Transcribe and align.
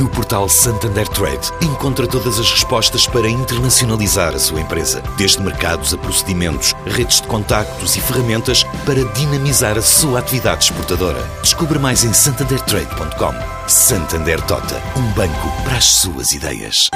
No 0.00 0.08
portal 0.08 0.48
Santander 0.48 1.06
Trade, 1.06 1.52
encontra 1.62 2.06
todas 2.06 2.40
as 2.40 2.50
respostas 2.50 3.06
para 3.06 3.28
internacionalizar 3.28 4.34
a 4.34 4.38
sua 4.40 4.60
empresa, 4.60 5.00
desde 5.16 5.40
mercados 5.40 5.94
a 5.94 5.98
procedimentos, 5.98 6.74
redes 6.84 7.20
de 7.20 7.28
contactos 7.28 7.94
e 7.94 8.00
ferramentas 8.00 8.64
para 8.84 9.04
dinamizar 9.12 9.78
a 9.78 9.82
sua 9.82 10.18
atividade 10.18 10.64
exportadora. 10.64 11.22
Descubra 11.42 11.78
mais 11.78 12.02
em 12.02 12.12
santandertrade.com. 12.12 13.68
Santander 13.68 14.40
Tota, 14.42 14.82
um 14.96 15.12
banco 15.12 15.62
para 15.62 15.76
as 15.76 15.84
suas 15.84 16.32
ideias. 16.32 16.90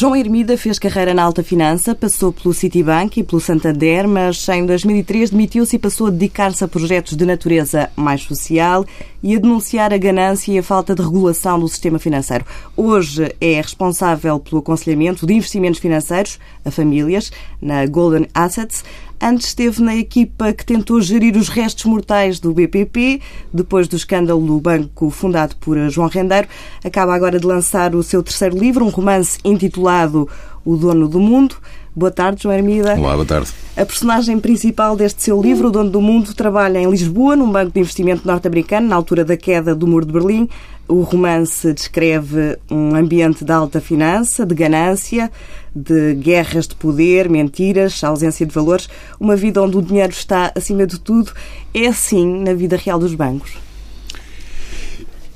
João 0.00 0.16
Hermida 0.16 0.56
fez 0.56 0.78
carreira 0.78 1.12
na 1.12 1.22
alta 1.22 1.42
finança, 1.42 1.94
passou 1.94 2.32
pelo 2.32 2.54
Citibank 2.54 3.20
e 3.20 3.22
pelo 3.22 3.38
Santander, 3.38 4.08
mas 4.08 4.48
em 4.48 4.64
2003 4.64 5.28
demitiu-se 5.28 5.76
e 5.76 5.78
passou 5.78 6.06
a 6.06 6.10
dedicar-se 6.10 6.64
a 6.64 6.68
projetos 6.68 7.14
de 7.14 7.26
natureza 7.26 7.90
mais 7.94 8.22
social 8.22 8.86
e 9.22 9.36
a 9.36 9.38
denunciar 9.38 9.92
a 9.92 9.98
ganância 9.98 10.52
e 10.52 10.58
a 10.58 10.62
falta 10.62 10.94
de 10.94 11.02
regulação 11.02 11.60
do 11.60 11.68
sistema 11.68 11.98
financeiro. 11.98 12.46
Hoje 12.74 13.30
é 13.38 13.60
responsável 13.60 14.40
pelo 14.40 14.62
aconselhamento 14.62 15.26
de 15.26 15.34
investimentos 15.34 15.78
financeiros 15.78 16.38
a 16.64 16.70
famílias 16.70 17.30
na 17.60 17.84
Golden 17.84 18.26
Assets. 18.32 18.82
Antes 19.22 19.48
esteve 19.48 19.82
na 19.82 19.94
equipa 19.94 20.50
que 20.50 20.64
tentou 20.64 20.98
gerir 20.98 21.36
os 21.36 21.50
restos 21.50 21.84
mortais 21.84 22.40
do 22.40 22.54
BPP, 22.54 23.20
depois 23.52 23.86
do 23.86 23.94
escândalo 23.94 24.40
do 24.46 24.58
banco 24.58 25.10
fundado 25.10 25.56
por 25.56 25.76
João 25.90 26.08
Rendeiro. 26.08 26.48
Acaba 26.82 27.14
agora 27.14 27.38
de 27.38 27.46
lançar 27.46 27.94
o 27.94 28.02
seu 28.02 28.22
terceiro 28.22 28.56
livro, 28.56 28.82
um 28.82 28.88
romance 28.88 29.38
intitulado 29.44 30.26
O 30.64 30.76
Dono 30.76 31.08
do 31.08 31.18
Mundo. 31.18 31.56
Boa 31.94 32.10
tarde, 32.10 32.42
João 32.42 32.54
Hermida. 32.54 32.94
Olá, 32.94 33.14
boa 33.14 33.26
tarde. 33.26 33.50
A 33.76 33.84
personagem 33.84 34.38
principal 34.38 34.96
deste 34.96 35.22
seu 35.22 35.40
livro, 35.40 35.68
O 35.68 35.70
Dono 35.70 35.90
do 35.90 36.00
Mundo, 36.00 36.34
trabalha 36.34 36.78
em 36.78 36.90
Lisboa, 36.90 37.34
num 37.34 37.50
banco 37.50 37.72
de 37.72 37.80
investimento 37.80 38.26
norte-americano, 38.26 38.88
na 38.88 38.96
altura 38.96 39.24
da 39.24 39.36
queda 39.36 39.74
do 39.74 39.86
Muro 39.86 40.06
de 40.06 40.12
Berlim. 40.12 40.48
O 40.86 41.02
romance 41.02 41.72
descreve 41.72 42.58
um 42.70 42.94
ambiente 42.94 43.44
de 43.44 43.52
alta 43.52 43.80
finança, 43.80 44.44
de 44.44 44.54
ganância, 44.54 45.30
de 45.74 46.14
guerras 46.14 46.66
de 46.66 46.74
poder, 46.74 47.28
mentiras, 47.28 48.02
ausência 48.02 48.44
de 48.44 48.52
valores, 48.52 48.88
uma 49.18 49.36
vida 49.36 49.62
onde 49.62 49.76
o 49.76 49.82
dinheiro 49.82 50.12
está 50.12 50.52
acima 50.54 50.86
de 50.86 50.98
tudo. 50.98 51.32
É 51.72 51.86
assim 51.86 52.42
na 52.42 52.54
vida 52.54 52.76
real 52.76 52.98
dos 52.98 53.14
bancos? 53.14 53.69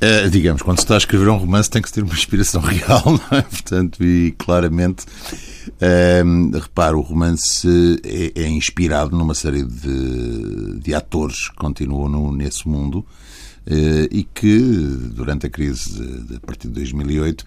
Uh, 0.03 0.29
digamos, 0.29 0.61
quando 0.61 0.79
se 0.79 0.85
está 0.85 0.95
a 0.95 0.99
escrever 0.99 1.29
um 1.29 1.37
romance 1.37 1.71
tem 1.71 1.81
que 1.81 1.91
ter 1.91 2.03
uma 2.03 2.13
inspiração 2.13 2.61
real, 2.63 3.03
não 3.07 3.39
é? 3.39 3.43
Portanto, 3.43 4.03
e 4.03 4.33
claramente, 4.33 5.05
uh, 5.69 6.59
repare, 6.59 6.95
o 6.95 7.01
romance 7.01 7.69
é, 8.05 8.43
é, 8.43 8.49
inspirado 8.49 9.17
numa 9.17 9.35
série 9.35 9.63
de, 9.63 10.81
de 10.81 10.95
atores 10.95 11.49
que 11.49 11.57
continuam 11.57 12.09
no, 12.09 12.33
nesse 12.33 12.69
mundo 12.69 12.99
uh, 13.67 14.09
e 14.11 14.25
que, 14.25 14.59
durante 14.59 15.47
a 15.47 15.51
crise 15.51 15.99
de, 16.25 16.37
a 16.37 16.41
partir 16.41 16.69
de 16.69 16.75
2008, 16.75 17.47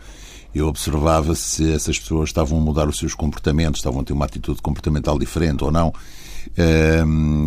eu 0.55 0.67
observava 0.67 1.35
se 1.35 1.71
essas 1.71 1.99
pessoas 1.99 2.29
estavam 2.29 2.57
a 2.57 2.61
mudar 2.61 2.87
os 2.87 2.97
seus 2.97 3.13
comportamentos, 3.13 3.79
estavam 3.79 4.01
a 4.01 4.03
ter 4.03 4.13
uma 4.13 4.25
atitude 4.25 4.61
comportamental 4.61 5.19
diferente 5.19 5.63
ou 5.63 5.71
não. 5.71 5.93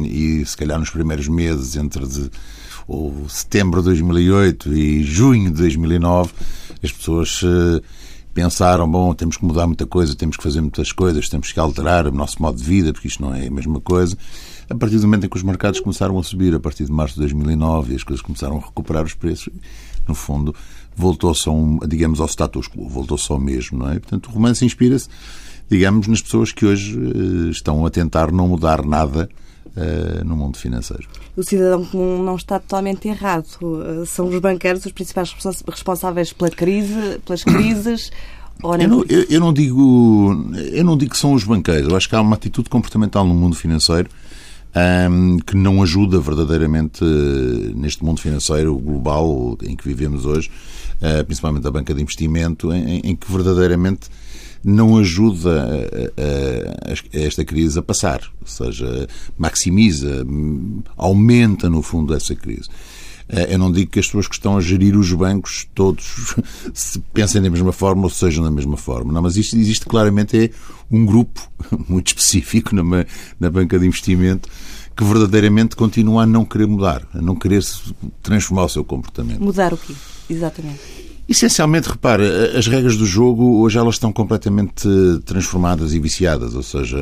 e 0.05 0.45
se 0.47 0.57
calhar 0.57 0.79
nos 0.79 0.91
primeiros 0.91 1.27
meses, 1.27 1.75
entre 1.75 2.07
de, 2.07 2.31
ou 2.91 3.29
setembro 3.29 3.81
de 3.81 3.85
2008 3.87 4.73
e 4.75 5.05
junho 5.05 5.53
de 5.53 5.59
2009, 5.59 6.33
as 6.83 6.91
pessoas 6.91 7.41
pensaram, 8.35 8.91
bom, 8.91 9.15
temos 9.15 9.37
que 9.37 9.45
mudar 9.45 9.67
muita 9.67 9.87
coisa, 9.87 10.17
temos 10.17 10.37
que 10.37 10.43
fazer 10.43 10.61
muitas 10.61 10.91
coisas, 10.91 11.29
temos 11.29 11.53
que 11.53 11.61
alterar 11.61 12.09
o 12.09 12.11
nosso 12.13 12.43
modo 12.43 12.59
de 12.59 12.65
vida, 12.65 12.93
porque 12.93 13.07
isto 13.07 13.23
não 13.23 13.33
é 13.33 13.47
a 13.47 13.51
mesma 13.51 13.81
coisa. 13.81 14.17
A 14.69 14.75
partir 14.75 14.97
do 14.97 15.03
momento 15.03 15.27
em 15.27 15.29
que 15.29 15.37
os 15.37 15.43
mercados 15.45 15.79
começaram 15.79 16.19
a 16.19 16.23
subir, 16.25 16.53
a 16.53 16.59
partir 16.59 16.85
de 16.85 16.91
março 16.91 17.15
de 17.15 17.21
2009, 17.21 17.93
e 17.93 17.97
as 17.97 18.03
coisas 18.03 18.23
começaram 18.23 18.57
a 18.57 18.61
recuperar 18.61 19.05
os 19.05 19.15
preços, 19.15 19.53
no 20.09 20.15
fundo, 20.15 20.53
voltou-se, 20.97 21.49
um, 21.49 21.79
digamos, 21.87 22.21
ao 22.21 22.27
status 22.27 22.67
quo, 22.67 22.89
voltou-se 22.89 23.31
ao 23.31 23.39
mesmo, 23.39 23.79
não 23.79 23.91
é? 23.91 24.01
Portanto, 24.01 24.27
o 24.27 24.33
romance 24.33 24.65
inspira-se, 24.65 25.09
digamos, 25.71 26.09
nas 26.09 26.21
pessoas 26.21 26.51
que 26.51 26.67
hoje 26.67 26.99
uh, 26.99 27.51
estão 27.51 27.87
a 27.87 27.91
tentar 27.91 28.33
não 28.33 28.49
mudar 28.49 28.85
nada 28.85 29.29
uh, 29.77 30.25
no 30.25 30.37
mundo 30.37 30.59
financeiro. 30.59 31.07
O 31.37 31.43
cidadão 31.43 31.85
comum 31.85 32.23
não 32.23 32.37
está 32.37 32.59
totalmente 32.59 33.09
errado. 33.09 33.47
Uh, 33.61 34.07
são 34.07 34.29
os 34.29 34.39
banqueiros 34.39 34.85
os 34.85 34.93
principais 34.93 35.35
responsáveis 35.67 36.33
pela 36.33 36.51
crise, 36.51 37.21
pelas 37.25 37.45
crises. 37.45 38.11
Eu 38.63 38.89
não, 38.89 39.03
eu, 39.09 39.25
eu 39.31 39.41
não, 39.41 39.55
digo 39.55 40.53
eu 40.71 40.85
não 40.85 40.95
digo 40.95 41.13
que 41.13 41.17
são 41.17 41.33
os 41.33 41.45
banqueiros. 41.45 41.89
Eu 41.89 41.97
acho 41.97 42.07
que 42.07 42.15
há 42.15 42.21
uma 42.21 42.37
atitude 42.37 42.69
comportamental 42.69 43.27
no 43.27 43.33
mundo 43.33 43.57
financeiro 43.57 44.11
um, 45.11 45.39
que 45.39 45.57
não 45.57 45.83
ajuda 45.83 46.21
verdadeiramente 46.21 47.05
neste 47.75 48.05
mundo 48.05 48.21
financeiro 48.21 48.77
global 48.77 49.57
em 49.63 49.75
que 49.75 49.87
vivemos 49.87 50.25
hoje, 50.25 50.51
uh, 51.01 51.25
principalmente 51.25 51.67
a 51.67 51.71
banca 51.71 51.95
de 51.95 52.03
investimento, 52.03 52.73
em, 52.73 53.01
em 53.01 53.17
que 53.17 53.31
verdadeiramente 53.31 54.09
não 54.63 54.97
ajuda 54.99 55.63
a, 55.63 56.23
a, 56.23 56.93
a, 56.93 57.23
esta 57.25 57.45
crise 57.45 57.79
a 57.79 57.83
passar, 57.83 58.21
ou 58.41 58.47
seja, 58.47 59.09
maximiza, 59.39 60.27
aumenta 60.97 61.69
no 61.71 61.83
fundo 61.83 62.15
essa 62.15 62.35
crise. 62.35 62.69
Eu 63.49 63.59
não 63.59 63.71
digo 63.71 63.93
que 63.93 64.01
as 64.01 64.07
pessoas 64.07 64.27
que 64.27 64.35
estão 64.35 64.57
a 64.57 64.61
gerir 64.61 64.97
os 64.97 65.13
bancos 65.13 65.69
todos 65.73 66.35
pensem 67.15 67.41
da 67.41 67.49
mesma 67.49 67.71
forma 67.71 68.03
ou 68.03 68.11
sejam 68.11 68.43
da 68.43 68.51
mesma 68.51 68.77
forma. 68.77 69.13
Não, 69.13 69.23
mas 69.23 69.37
isto 69.37 69.57
existe 69.57 69.87
claramente 69.87 70.37
é 70.37 70.51
um 70.91 71.07
grupo 71.07 71.41
muito 71.89 72.09
específico 72.09 72.75
na, 72.75 73.07
na 73.39 73.51
banca 73.51 73.79
de 73.79 73.87
investimento 73.87 74.49
que 74.97 75.05
verdadeiramente 75.05 75.77
continua 75.77 76.25
a 76.25 76.27
não 76.27 76.45
querer 76.45 76.67
mudar, 76.67 77.07
a 77.15 77.23
não 77.23 77.37
querer 77.37 77.65
transformar 78.23 78.65
o 78.65 78.69
seu 78.69 78.85
comportamento. 78.85 79.41
Mudar 79.41 79.73
o 79.73 79.77
quê? 79.77 79.95
Exatamente. 80.29 81.10
Essencialmente, 81.31 81.89
repare, 81.89 82.25
as 82.57 82.67
regras 82.67 82.97
do 82.97 83.07
jogo 83.07 83.61
hoje 83.61 83.79
elas 83.79 83.95
estão 83.95 84.13
completamente 84.13 84.89
transformadas 85.25 85.95
e 85.95 86.01
viciadas. 86.01 86.57
Ou 86.57 86.63
seja, 86.65 86.99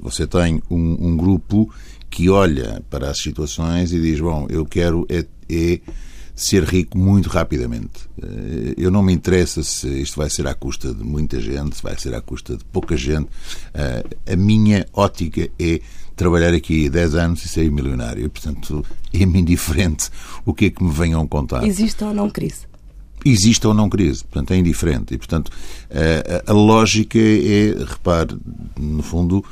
você 0.00 0.24
tem 0.24 0.62
um, 0.70 1.08
um 1.08 1.16
grupo 1.16 1.68
que 2.08 2.30
olha 2.30 2.80
para 2.88 3.10
as 3.10 3.18
situações 3.18 3.92
e 3.92 4.00
diz: 4.00 4.20
Bom, 4.20 4.46
eu 4.48 4.64
quero 4.64 5.04
é, 5.08 5.26
é 5.50 5.80
ser 6.32 6.62
rico 6.62 6.96
muito 6.96 7.28
rapidamente. 7.28 8.08
Eu 8.76 8.92
não 8.92 9.02
me 9.02 9.12
interessa 9.12 9.64
se 9.64 9.88
isto 10.00 10.16
vai 10.16 10.30
ser 10.30 10.46
à 10.46 10.54
custa 10.54 10.94
de 10.94 11.02
muita 11.02 11.40
gente, 11.40 11.74
se 11.74 11.82
vai 11.82 11.98
ser 11.98 12.14
à 12.14 12.20
custa 12.20 12.56
de 12.56 12.64
pouca 12.66 12.96
gente. 12.96 13.30
A 14.32 14.36
minha 14.36 14.86
ótica 14.92 15.50
é 15.58 15.80
trabalhar 16.14 16.54
aqui 16.54 16.88
10 16.88 17.16
anos 17.16 17.44
e 17.44 17.48
ser 17.48 17.68
milionário. 17.68 18.30
Portanto, 18.30 18.86
é-me 19.12 19.40
indiferente 19.40 20.08
o 20.46 20.54
que 20.54 20.66
é 20.66 20.70
que 20.70 20.84
me 20.84 20.92
venham 20.92 21.26
contar. 21.26 21.66
Existe 21.66 22.04
ou 22.04 22.14
não 22.14 22.30
crise? 22.30 22.70
Existe 23.24 23.66
ou 23.66 23.74
não 23.74 23.88
crise. 23.88 24.24
Portanto, 24.24 24.52
é 24.52 24.56
indiferente. 24.56 25.14
E, 25.14 25.18
portanto, 25.18 25.50
a, 25.90 26.50
a 26.50 26.54
lógica 26.54 27.18
é, 27.18 27.84
repare, 27.86 28.36
no 28.78 29.02
fundo, 29.02 29.44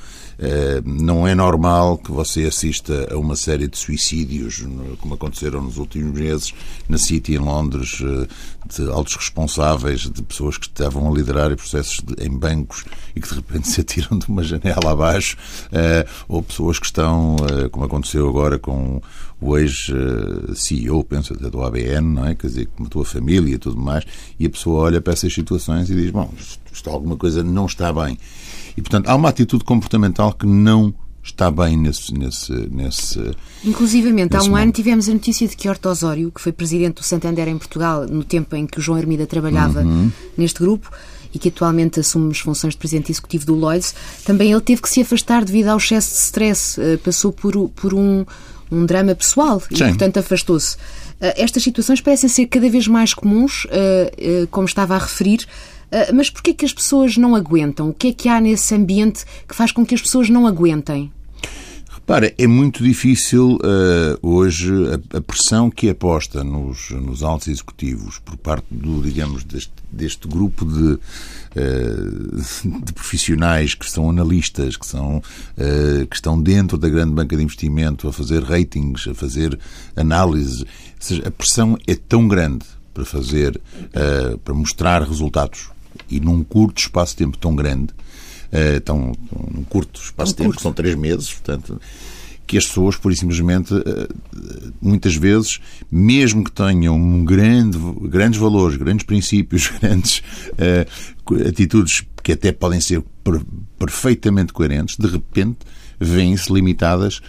não 0.84 1.28
é 1.28 1.34
normal 1.34 1.98
que 1.98 2.10
você 2.10 2.44
assista 2.44 3.08
a 3.12 3.18
uma 3.18 3.36
série 3.36 3.68
de 3.68 3.76
suicídios, 3.76 4.64
como 4.98 5.14
aconteceram 5.14 5.60
nos 5.60 5.76
últimos 5.76 6.18
meses 6.18 6.54
na 6.88 6.96
City, 6.96 7.34
em 7.34 7.38
Londres, 7.38 8.02
eh, 8.02 8.26
de 8.74 8.90
altos 8.90 9.16
responsáveis, 9.16 10.08
de 10.08 10.22
pessoas 10.22 10.56
que 10.56 10.66
estavam 10.66 11.10
a 11.10 11.14
liderar 11.14 11.54
processos 11.56 12.00
de, 12.00 12.24
em 12.24 12.30
bancos 12.30 12.84
e 13.14 13.20
que 13.20 13.28
de 13.28 13.34
repente 13.34 13.68
se 13.68 13.80
atiram 13.82 14.18
de 14.18 14.26
uma 14.28 14.42
janela 14.42 14.92
abaixo, 14.92 15.36
eh, 15.72 16.06
ou 16.26 16.42
pessoas 16.42 16.78
que 16.78 16.86
estão, 16.86 17.36
como 17.70 17.84
aconteceu 17.84 18.28
agora 18.28 18.58
com 18.58 19.00
o 19.40 19.56
ex-CEO, 19.56 21.02
penso 21.04 21.32
até 21.32 21.48
do 21.48 21.62
ABN, 21.62 22.14
não 22.14 22.26
é? 22.26 22.34
Quer 22.34 22.46
dizer, 22.46 22.66
que 22.66 22.82
matou 22.82 23.02
a 23.02 23.04
família 23.04 23.54
e 23.54 23.58
tudo 23.58 23.80
mais, 23.80 24.04
e 24.38 24.46
a 24.46 24.50
pessoa 24.50 24.82
olha 24.82 25.00
para 25.00 25.14
essas 25.14 25.32
situações 25.32 25.88
e 25.88 25.94
diz: 25.94 26.10
Bom, 26.10 26.32
isto, 26.70 26.90
alguma 26.90 27.16
coisa 27.16 27.42
não 27.42 27.66
está 27.66 27.92
bem. 27.92 28.18
E, 28.76 28.80
portanto, 28.80 29.08
há 29.08 29.14
uma 29.14 29.28
atitude 29.28 29.64
comportamental 29.64 30.32
que 30.32 30.46
não 30.46 30.94
está 31.22 31.50
bem 31.50 31.76
nesse. 31.76 32.12
nesse, 32.14 32.52
nesse 32.70 33.36
Inclusivamente, 33.64 34.34
nesse 34.34 34.48
há 34.48 34.50
um 34.50 34.56
ano 34.56 34.72
tivemos 34.72 35.08
a 35.08 35.12
notícia 35.12 35.46
de 35.46 35.56
que 35.56 35.68
Horto 35.68 35.88
Osório, 35.88 36.30
que 36.30 36.40
foi 36.40 36.52
presidente 36.52 36.96
do 36.96 37.02
Santander 37.02 37.48
em 37.48 37.58
Portugal, 37.58 38.06
no 38.06 38.24
tempo 38.24 38.56
em 38.56 38.66
que 38.66 38.78
o 38.78 38.82
João 38.82 38.98
Hermida 38.98 39.26
trabalhava 39.26 39.82
uhum. 39.82 40.10
neste 40.36 40.60
grupo, 40.60 40.90
e 41.32 41.38
que 41.38 41.48
atualmente 41.48 42.00
assume 42.00 42.30
as 42.32 42.38
funções 42.38 42.74
de 42.74 42.78
presidente 42.78 43.12
executivo 43.12 43.46
do 43.46 43.54
Lloyds, 43.54 43.94
também 44.24 44.50
ele 44.50 44.60
teve 44.60 44.82
que 44.82 44.88
se 44.88 45.00
afastar 45.00 45.44
devido 45.44 45.68
ao 45.68 45.78
excesso 45.78 46.10
de 46.10 46.20
stress. 46.20 46.80
Eh, 46.80 46.96
passou 46.96 47.32
por, 47.32 47.68
por 47.68 47.94
um, 47.94 48.24
um 48.70 48.84
drama 48.84 49.14
pessoal 49.14 49.62
e, 49.70 49.76
Sim. 49.76 49.88
portanto, 49.88 50.18
afastou-se. 50.18 50.76
estas 51.20 51.62
situações 51.62 52.00
parecem 52.00 52.28
ser 52.28 52.46
cada 52.46 52.68
vez 52.68 52.88
mais 52.88 53.14
comuns, 53.14 53.66
como 54.50 54.66
estava 54.66 54.96
a 54.96 54.98
referir. 54.98 55.46
Mas 56.14 56.30
porquê 56.30 56.54
que 56.54 56.64
as 56.64 56.72
pessoas 56.72 57.16
não 57.16 57.34
aguentam? 57.34 57.88
O 57.90 57.94
que 57.94 58.08
é 58.08 58.12
que 58.12 58.28
há 58.28 58.40
nesse 58.40 58.74
ambiente 58.74 59.24
que 59.48 59.54
faz 59.54 59.72
com 59.72 59.84
que 59.84 59.94
as 59.94 60.00
pessoas 60.00 60.30
não 60.30 60.46
aguentem? 60.46 61.12
Repara, 62.10 62.34
é 62.36 62.46
muito 62.46 62.82
difícil 62.82 63.56
uh, 63.56 64.18
hoje 64.20 64.72
a, 64.88 65.18
a, 65.18 65.20
pressão 65.20 65.70
que 65.70 65.88
é 65.88 65.94
posta 65.94 66.42
nos, 66.42 66.90
nos 66.90 67.22
altos 67.22 67.46
executivos 67.46 68.18
por 68.18 68.36
parte 68.36 68.66
do, 68.68 69.00
digamos, 69.00 69.44
deste, 69.44 69.72
deste 69.92 70.26
grupo 70.26 70.64
de, 70.64 70.94
uh, 70.94 72.80
de 72.84 72.92
profissionais 72.92 73.74
que 73.74 73.88
são 73.88 74.10
analistas, 74.10 74.76
que, 74.76 74.86
são, 74.86 75.18
uh, 75.18 76.06
que 76.06 76.16
estão 76.16 76.40
dentro 76.42 76.76
da 76.76 76.88
grande 76.88 77.12
banca 77.12 77.36
de 77.36 77.44
investimento 77.44 78.08
a 78.08 78.12
fazer 78.12 78.42
ratings, 78.42 79.06
a 79.06 79.14
fazer 79.14 79.56
análises. 79.94 80.62
Ou 80.62 80.66
seja, 80.98 81.28
a 81.28 81.30
pressão 81.30 81.78
é 81.86 81.94
tão 81.94 82.26
grande 82.26 82.66
para 82.92 83.04
fazer, 83.04 83.60
para 84.44 84.52
mostrar 84.52 85.00
resultados 85.02 85.70
e 86.10 86.20
num 86.20 86.42
curto 86.44 86.78
espaço 86.78 87.12
de 87.12 87.18
tempo 87.24 87.38
tão 87.38 87.54
grande 87.54 87.92
uh, 88.50 88.80
tão, 88.80 89.12
num 89.52 89.64
curto 89.64 90.00
espaço 90.00 90.32
de 90.32 90.36
tempo, 90.36 90.50
curto. 90.50 90.62
são 90.62 90.72
três 90.72 90.94
meses, 90.94 91.32
portanto, 91.32 91.80
que 92.46 92.58
as 92.58 92.66
pessoas, 92.66 92.96
por 92.96 93.14
simplesmente, 93.14 93.72
eh, 93.72 94.08
muitas 94.82 95.14
vezes, 95.14 95.60
mesmo 95.88 96.42
que 96.42 96.50
tenham 96.50 96.96
um 96.96 97.24
grande, 97.24 97.78
grandes 98.08 98.40
valores, 98.40 98.76
grandes 98.76 99.06
princípios, 99.06 99.68
grandes 99.80 100.20
uh, 100.58 101.46
atitudes 101.46 102.04
que 102.24 102.32
até 102.32 102.50
podem 102.50 102.80
ser 102.80 103.04
per, 103.22 103.40
perfeitamente 103.78 104.52
coerentes, 104.52 104.96
de 104.96 105.06
repente 105.06 105.58
vêm-se 106.00 106.52
limitadas 106.52 107.20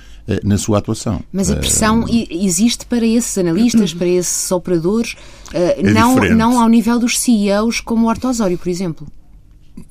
na 0.44 0.58
sua 0.58 0.78
atuação. 0.78 1.22
Mas 1.32 1.50
a 1.50 1.56
pressão 1.56 2.02
uh, 2.04 2.28
existe 2.30 2.86
para 2.86 3.06
esses 3.06 3.38
analistas, 3.38 3.94
para 3.94 4.08
esses 4.08 4.52
operadores, 4.52 5.14
uh, 5.14 5.80
é 5.80 5.84
não, 5.84 6.16
não 6.16 6.60
ao 6.60 6.70
nível 6.70 7.00
dos 7.00 7.20
CEOs 7.20 7.82
como 7.82 8.08
o 8.08 8.10
Artosório, 8.10 8.58
por 8.58 8.70
exemplo? 8.70 9.08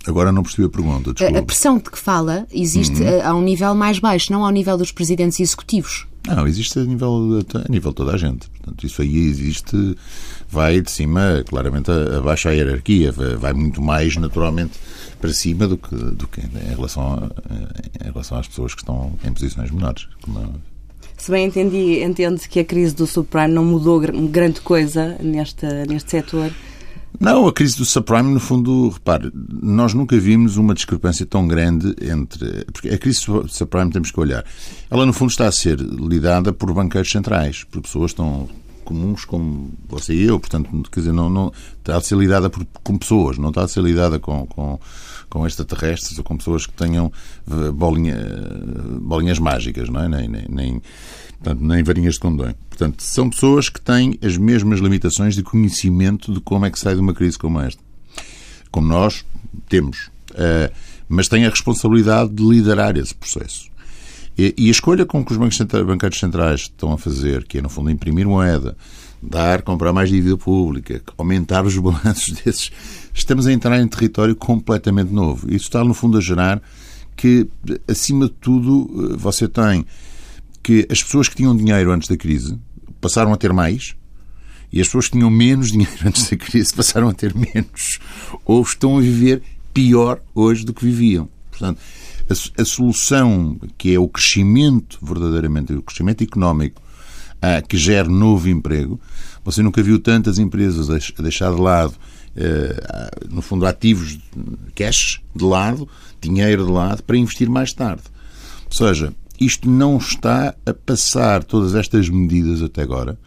Agora 0.06 0.30
não 0.30 0.42
percebi 0.42 0.64
a 0.64 0.68
pergunta, 0.68 1.12
desculpa. 1.12 1.38
A 1.38 1.42
pressão 1.42 1.78
de 1.78 1.90
que 1.90 1.98
fala 1.98 2.46
existe 2.52 3.02
uhum. 3.02 3.22
a 3.22 3.34
um 3.34 3.42
nível 3.42 3.74
mais 3.74 3.98
baixo, 3.98 4.32
não 4.32 4.44
ao 4.44 4.50
nível 4.50 4.76
dos 4.76 4.92
presidentes 4.92 5.40
executivos. 5.40 6.06
Não, 6.26 6.46
existe 6.46 6.78
a 6.78 6.84
nível, 6.84 7.40
a 7.54 7.72
nível 7.72 7.90
de 7.90 7.96
toda 7.96 8.12
a 8.12 8.16
gente. 8.16 8.48
Portanto, 8.50 8.86
isso 8.86 9.00
aí 9.00 9.16
existe, 9.16 9.96
vai 10.48 10.80
de 10.80 10.90
cima, 10.90 11.42
claramente, 11.48 11.90
abaixo 11.90 12.48
à 12.48 12.52
hierarquia, 12.52 13.12
vai 13.12 13.52
muito 13.52 13.80
mais 13.80 14.16
naturalmente 14.16 14.72
para 15.20 15.32
cima 15.32 15.66
do 15.66 15.76
que, 15.76 15.94
do 15.94 16.26
que 16.26 16.40
em, 16.40 16.74
relação 16.74 17.14
a, 17.14 18.06
em 18.06 18.10
relação 18.10 18.38
às 18.38 18.48
pessoas 18.48 18.74
que 18.74 18.82
estão 18.82 19.12
em 19.24 19.32
posições 19.32 19.70
menores. 19.70 20.08
Como... 20.22 20.54
Se 21.16 21.30
bem 21.30 21.46
entendi, 21.46 22.02
entende 22.02 22.48
que 22.48 22.60
a 22.60 22.64
crise 22.64 22.94
do 22.94 23.06
subprime 23.06 23.52
não 23.52 23.64
mudou 23.64 24.00
grande 24.00 24.60
coisa 24.60 25.16
neste, 25.20 25.66
neste 25.86 26.10
setor. 26.10 26.50
Não, 27.18 27.46
a 27.46 27.52
crise 27.52 27.76
do 27.76 27.84
subprime, 27.84 28.32
no 28.32 28.40
fundo, 28.40 28.88
repare, 28.88 29.30
nós 29.34 29.92
nunca 29.92 30.18
vimos 30.18 30.56
uma 30.56 30.72
discrepância 30.72 31.26
tão 31.26 31.46
grande 31.46 31.94
entre. 32.00 32.64
Porque 32.72 32.88
a 32.88 32.96
crise 32.96 33.26
do 33.26 33.48
subprime 33.48 33.90
temos 33.90 34.10
que 34.10 34.20
olhar. 34.20 34.44
Ela, 34.90 35.04
no 35.04 35.12
fundo, 35.12 35.30
está 35.30 35.46
a 35.46 35.52
ser 35.52 35.78
lidada 35.78 36.52
por 36.52 36.72
banqueiros 36.72 37.10
centrais, 37.10 37.64
por 37.64 37.82
pessoas 37.82 38.12
tão 38.14 38.48
comuns 38.90 39.24
como 39.24 39.70
você 39.88 40.12
e 40.12 40.24
eu, 40.24 40.40
portanto, 40.40 40.68
quer 40.90 41.00
dizer, 41.00 41.12
não, 41.12 41.30
não 41.30 41.52
está 41.78 41.96
a 41.96 42.00
ser 42.00 42.16
lidada 42.16 42.50
por, 42.50 42.66
com 42.82 42.98
pessoas, 42.98 43.38
não 43.38 43.50
está 43.50 43.62
a 43.62 43.68
ser 43.68 43.82
lidada 43.82 44.18
com, 44.18 44.46
com, 44.46 44.80
com 45.30 45.46
extraterrestres 45.46 46.18
ou 46.18 46.24
com 46.24 46.36
pessoas 46.36 46.66
que 46.66 46.72
tenham 46.72 47.10
eh, 47.50 47.70
bolinha, 47.70 48.18
bolinhas 49.00 49.38
mágicas, 49.38 49.88
não 49.88 50.02
é? 50.02 50.08
Nem, 50.08 50.28
nem, 50.28 50.44
nem, 50.48 50.82
portanto, 51.38 51.60
nem 51.62 51.82
varinhas 51.82 52.14
de 52.14 52.20
condão. 52.20 52.54
Portanto, 52.68 53.02
são 53.02 53.30
pessoas 53.30 53.68
que 53.68 53.80
têm 53.80 54.18
as 54.22 54.36
mesmas 54.36 54.80
limitações 54.80 55.34
de 55.34 55.42
conhecimento 55.42 56.34
de 56.34 56.40
como 56.40 56.66
é 56.66 56.70
que 56.70 56.78
sai 56.78 56.94
de 56.94 57.00
uma 57.00 57.14
crise 57.14 57.38
como 57.38 57.60
esta. 57.60 57.82
Como 58.70 58.88
nós 58.88 59.24
temos. 59.68 60.10
Uh, 60.32 60.72
mas 61.08 61.28
têm 61.28 61.44
a 61.44 61.50
responsabilidade 61.50 62.30
de 62.30 62.42
liderar 62.42 62.96
esse 62.96 63.14
processo. 63.14 63.70
E 64.38 64.68
a 64.68 64.70
escolha 64.70 65.04
com 65.04 65.22
que 65.22 65.32
os 65.32 65.38
bancos 65.38 65.58
bancários 65.58 66.18
centrais 66.18 66.60
estão 66.62 66.92
a 66.92 66.98
fazer, 66.98 67.44
que 67.44 67.58
é, 67.58 67.62
no 67.62 67.68
fundo, 67.68 67.90
imprimir 67.90 68.26
moeda, 68.26 68.74
dar, 69.22 69.62
comprar 69.62 69.92
mais 69.92 70.08
dívida 70.08 70.36
pública, 70.36 71.02
aumentar 71.18 71.64
os 71.64 71.76
balanços 71.78 72.34
desses, 72.34 72.70
estamos 73.12 73.46
a 73.46 73.52
entrar 73.52 73.80
em 73.80 73.86
território 73.86 74.34
completamente 74.34 75.12
novo. 75.12 75.48
Isso 75.48 75.64
está, 75.64 75.84
no 75.84 75.94
fundo, 75.94 76.18
a 76.18 76.20
gerar 76.20 76.62
que, 77.16 77.48
acima 77.86 78.26
de 78.26 78.32
tudo, 78.32 79.16
você 79.18 79.46
tem 79.46 79.84
que 80.62 80.86
as 80.90 81.02
pessoas 81.02 81.28
que 81.28 81.36
tinham 81.36 81.56
dinheiro 81.56 81.90
antes 81.90 82.08
da 82.08 82.16
crise 82.16 82.58
passaram 83.00 83.32
a 83.32 83.36
ter 83.36 83.52
mais 83.52 83.94
e 84.72 84.80
as 84.80 84.86
pessoas 84.86 85.06
que 85.06 85.12
tinham 85.12 85.30
menos 85.30 85.68
dinheiro 85.72 85.96
antes 86.04 86.28
da 86.28 86.36
crise 86.36 86.74
passaram 86.74 87.08
a 87.08 87.14
ter 87.14 87.34
menos 87.34 87.98
ou 88.44 88.62
estão 88.62 88.98
a 88.98 89.00
viver 89.00 89.42
pior 89.72 90.20
hoje 90.34 90.64
do 90.64 90.74
que 90.74 90.84
viviam. 90.84 91.28
Portanto, 91.50 91.80
a, 92.28 92.62
a 92.62 92.64
solução 92.64 93.58
que 93.76 93.94
é 93.94 93.98
o 93.98 94.08
crescimento, 94.08 94.98
verdadeiramente, 95.02 95.72
o 95.72 95.82
crescimento 95.82 96.22
económico 96.22 96.80
ah, 97.40 97.62
que 97.62 97.76
gera 97.76 98.08
novo 98.08 98.48
emprego, 98.48 99.00
você 99.44 99.62
nunca 99.62 99.82
viu 99.82 99.98
tantas 99.98 100.38
empresas 100.38 100.90
a 100.90 101.22
deixar 101.22 101.54
de 101.54 101.60
lado, 101.60 101.94
ah, 102.36 103.10
no 103.30 103.42
fundo, 103.42 103.66
ativos, 103.66 104.18
cash 104.74 105.20
de 105.34 105.44
lado, 105.44 105.88
dinheiro 106.20 106.66
de 106.66 106.72
lado, 106.72 107.02
para 107.02 107.16
investir 107.16 107.48
mais 107.48 107.72
tarde. 107.72 108.02
Ou 108.66 108.76
seja, 108.76 109.12
isto 109.40 109.68
não 109.68 109.96
está 109.96 110.54
a 110.66 110.74
passar 110.74 111.42
todas 111.42 111.74
estas 111.74 112.08
medidas 112.08 112.62
até 112.62 112.82
agora. 112.82 113.18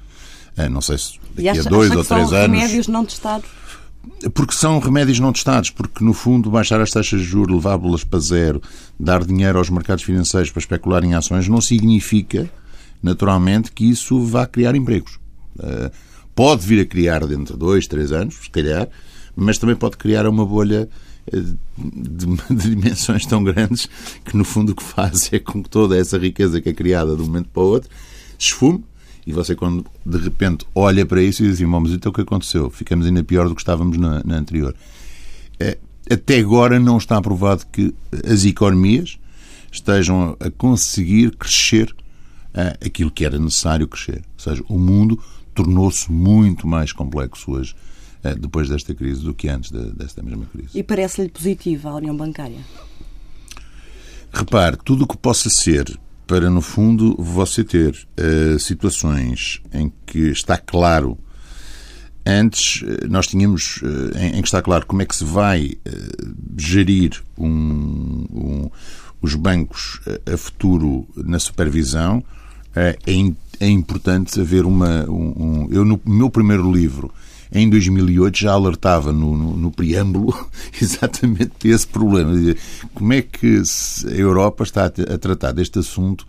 Ah, 0.55 0.69
não 0.69 0.81
sei 0.81 0.97
se 0.97 1.19
daqui 1.35 1.49
acha, 1.49 1.61
a 1.61 1.63
dois 1.63 1.91
ou 1.91 2.03
três 2.03 2.29
são 2.29 2.37
anos. 2.37 2.57
remédios 2.57 2.87
não 2.87 3.03
testados? 3.03 3.49
Porque 4.33 4.53
são 4.53 4.79
remédios 4.79 5.19
não 5.19 5.33
testados, 5.33 5.69
porque 5.69 6.03
no 6.03 6.13
fundo 6.13 6.51
baixar 6.51 6.79
as 6.81 6.91
taxas 6.91 7.21
de 7.21 7.25
juros, 7.25 7.55
levá-las 7.55 8.03
para 8.03 8.19
zero, 8.19 8.61
dar 8.99 9.23
dinheiro 9.23 9.57
aos 9.57 9.69
mercados 9.69 10.03
financeiros 10.03 10.51
para 10.51 10.59
especular 10.59 11.03
em 11.03 11.15
ações, 11.15 11.47
não 11.47 11.61
significa, 11.61 12.49
naturalmente, 13.03 13.71
que 13.71 13.83
isso 13.89 14.19
vá 14.23 14.47
criar 14.47 14.75
empregos. 14.75 15.19
Ah, 15.59 15.91
pode 16.33 16.65
vir 16.65 16.81
a 16.81 16.85
criar 16.85 17.25
dentro 17.27 17.53
de 17.53 17.59
dois, 17.59 17.85
três 17.85 18.11
anos, 18.11 18.35
se 18.35 18.49
calhar, 18.49 18.87
mas 19.35 19.57
também 19.57 19.75
pode 19.75 19.97
criar 19.97 20.25
uma 20.25 20.45
bolha 20.45 20.89
de, 21.31 21.57
de, 22.55 22.69
dimensões 22.69 23.25
tão 23.25 23.43
grandes 23.43 23.87
que, 24.25 24.35
no 24.35 24.43
fundo, 24.43 24.71
o 24.71 24.75
que 24.75 24.83
faz 24.83 25.31
é 25.33 25.39
com 25.39 25.61
que 25.61 25.69
toda 25.69 25.97
essa 25.97 26.17
riqueza 26.17 26.61
que 26.61 26.69
é 26.69 26.73
criada 26.73 27.15
de 27.15 27.21
um 27.21 27.25
momento 27.25 27.49
para 27.49 27.61
o 27.61 27.65
outro 27.65 27.89
esfume 28.39 28.83
e 29.25 29.31
você, 29.31 29.55
quando 29.55 29.85
de 30.05 30.17
repente 30.17 30.65
olha 30.75 31.05
para 31.05 31.21
isso 31.21 31.43
e 31.43 31.47
diz 31.47 31.55
assim: 31.55 31.65
mas 31.65 31.91
então 31.91 32.11
o 32.11 32.15
que 32.15 32.21
aconteceu? 32.21 32.69
Ficamos 32.69 33.05
ainda 33.05 33.23
pior 33.23 33.47
do 33.47 33.55
que 33.55 33.61
estávamos 33.61 33.97
na, 33.97 34.21
na 34.23 34.35
anterior. 34.35 34.75
É, 35.59 35.77
até 36.09 36.39
agora 36.39 36.79
não 36.79 36.97
está 36.97 37.21
provado 37.21 37.65
que 37.71 37.93
as 38.25 38.43
economias 38.43 39.17
estejam 39.71 40.35
a 40.39 40.51
conseguir 40.51 41.31
crescer 41.37 41.95
é, 42.53 42.77
aquilo 42.85 43.11
que 43.11 43.25
era 43.25 43.37
necessário 43.39 43.87
crescer. 43.87 44.21
Ou 44.33 44.39
seja, 44.39 44.63
o 44.67 44.77
mundo 44.77 45.21
tornou-se 45.53 46.11
muito 46.11 46.67
mais 46.67 46.91
complexo 46.91 47.51
hoje 47.51 47.75
eh, 48.23 48.35
depois 48.35 48.69
desta 48.69 48.93
crise 48.95 49.21
do 49.21 49.33
que 49.33 49.49
antes 49.49 49.69
desta 49.71 50.23
mesma 50.23 50.45
crise. 50.45 50.69
E 50.73 50.81
parece-lhe 50.81 51.29
positiva 51.29 51.89
a 51.89 51.95
União 51.95 52.15
Bancária? 52.15 52.59
Repare, 54.31 54.77
tudo 54.83 55.03
o 55.03 55.07
que 55.07 55.17
possa 55.17 55.49
ser 55.49 55.99
para, 56.25 56.49
no 56.49 56.61
fundo, 56.61 57.15
você 57.19 57.63
ter 57.63 58.07
uh, 58.17 58.57
situações 58.57 59.61
em 59.73 59.91
que 60.05 60.29
está 60.29 60.57
claro. 60.57 61.17
Antes, 62.25 62.81
eh, 62.81 63.07
nós 63.07 63.27
tínhamos 63.27 63.81
uh, 63.81 64.17
em, 64.17 64.37
em, 64.37 64.41
que 64.41 64.47
está 64.47 64.61
claro 64.61 64.85
como 64.85 65.01
é 65.01 65.05
que 65.05 65.15
se 65.15 65.25
vai 65.25 65.73
uh, 65.85 66.35
gerir 66.57 67.21
um, 67.37 68.25
um, 68.31 68.69
os 69.21 69.35
bancos 69.35 69.99
a 70.25 70.37
futuro 70.37 71.05
na 71.17 71.37
supervisão. 71.37 72.23
É, 72.75 72.97
é, 73.59 73.69
importante 73.69 74.39
haver 74.39 74.65
uma. 74.65 75.05
Um, 75.09 75.67
eu, 75.71 75.85
no 75.85 75.99
meu 76.05 76.29
primeiro 76.29 76.71
livro, 76.71 77.11
em 77.53 77.69
2008 77.69 78.37
já 78.37 78.51
alertava 78.51 79.11
no, 79.11 79.37
no, 79.37 79.55
no 79.55 79.71
preâmbulo 79.71 80.33
exatamente 80.81 81.67
esse 81.67 81.85
problema. 81.85 82.33
Como 82.93 83.13
é 83.13 83.21
que 83.21 83.61
a 84.07 84.09
Europa 84.11 84.63
está 84.63 84.85
a, 84.85 85.17
tratar 85.19 85.51
deste 85.51 85.77
assunto 85.77 86.25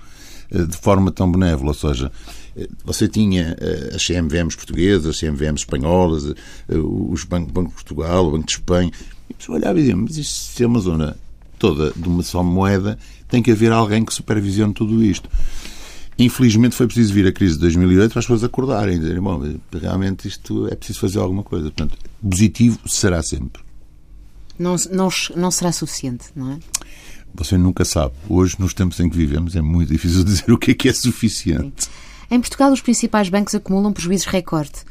eh, 0.51 0.65
de 0.65 0.77
forma 0.77 1.11
tão 1.11 1.33
benévola? 1.33 1.71
Ou 1.71 1.75
seja, 1.75 2.13
eh, 2.55 2.69
você 2.85 3.09
tinha 3.09 3.57
eh, 3.59 3.93
as 3.95 4.05
CMVMs 4.05 4.55
portuguesas, 4.55 5.07
as 5.07 5.19
CMVMs 5.19 5.63
espanholas, 5.63 6.35
os 6.69 7.25
Banco, 7.25 7.51
Banco 7.51 7.71
de 7.71 7.75
Portugal, 7.75 8.27
o 8.27 8.33
Banco 8.33 8.47
de 8.47 8.53
Espanha. 8.53 8.93
E 9.31 9.33
a 9.33 9.37
pessoa 9.37 9.57
olhava 9.57 9.79
e 9.79 9.83
dizia, 9.83 9.97
mas 9.97 10.19
isto 10.19 10.63
é 10.63 10.67
uma 10.67 10.81
zona 10.81 11.17
toda 11.59 11.91
de 11.97 12.07
uma 12.07 12.23
só 12.23 12.43
moeda, 12.43 12.99
tem 13.29 13.43
que 13.43 13.51
haver 13.51 13.73
alguém 13.73 14.05
que 14.05 14.13
supervisione 14.13 14.75
tudo 14.75 15.03
isto. 15.03 15.31
Infelizmente 16.19 16.75
foi 16.75 16.87
preciso 16.87 17.13
vir 17.13 17.27
a 17.27 17.33
crise 17.33 17.55
de 17.55 17.61
2008 17.61 18.13
para 18.13 18.21
as 18.21 18.25
pessoas 18.25 18.45
acordarem 18.45 18.97
e 18.97 18.99
dizerem, 18.99 19.21
bom, 19.21 19.43
realmente 19.73 20.29
isto 20.29 20.69
é 20.69 20.75
preciso 20.75 21.01
fazer 21.01 21.19
alguma 21.19 21.43
coisa. 21.43 21.65
Portanto, 21.65 21.97
positivo 22.23 22.79
será 22.87 23.23
sempre. 23.23 23.63
Não, 24.59 24.77
não, 24.93 25.09
não 25.37 25.51
será 25.51 25.73
suficiente, 25.73 26.27
não 26.35 26.53
é? 26.53 26.59
Você 27.35 27.59
nunca 27.59 27.85
sabe. 27.85 28.15
Hoje, 28.29 28.55
nos 28.61 28.73
tempos 28.73 29.01
em 29.01 29.11
que 29.11 29.17
vivemos, 29.17 29.57
é 29.57 29.61
muito 29.61 29.93
difícil 29.93 30.23
dizer 30.25 30.51
o 30.53 30.59
que 30.59 30.71
é 30.71 30.75
que 30.75 30.89
é 30.89 30.93
suficiente. 30.93 31.85
Sim. 31.85 31.91
Em 32.31 32.41
Portugal, 32.41 32.73
os 32.73 32.81
principais 32.81 33.29
bancos 33.29 33.55
acumulam 33.55 33.93
prejuízos 33.93 34.27
recorde. 34.27 34.85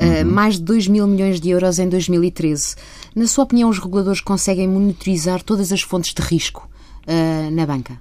Uh, 0.00 0.24
mais 0.24 0.54
de 0.54 0.62
2 0.62 0.86
mil 0.86 1.08
milhões 1.08 1.40
de 1.40 1.50
euros 1.50 1.80
em 1.80 1.88
2013. 1.88 2.76
Na 3.16 3.26
sua 3.26 3.42
opinião, 3.42 3.68
os 3.68 3.80
reguladores 3.80 4.20
conseguem 4.20 4.68
monitorizar 4.68 5.42
todas 5.42 5.72
as 5.72 5.82
fontes 5.82 6.14
de 6.14 6.22
risco 6.22 6.70
uh, 7.02 7.50
na 7.50 7.66
banca? 7.66 8.00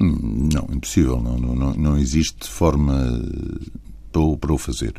Não, 0.00 0.66
impossível. 0.72 1.20
Não, 1.20 1.38
não, 1.38 1.74
não 1.74 1.98
existe 1.98 2.48
forma 2.48 3.22
para, 4.10 4.36
para 4.40 4.52
o 4.52 4.58
fazer. 4.58 4.94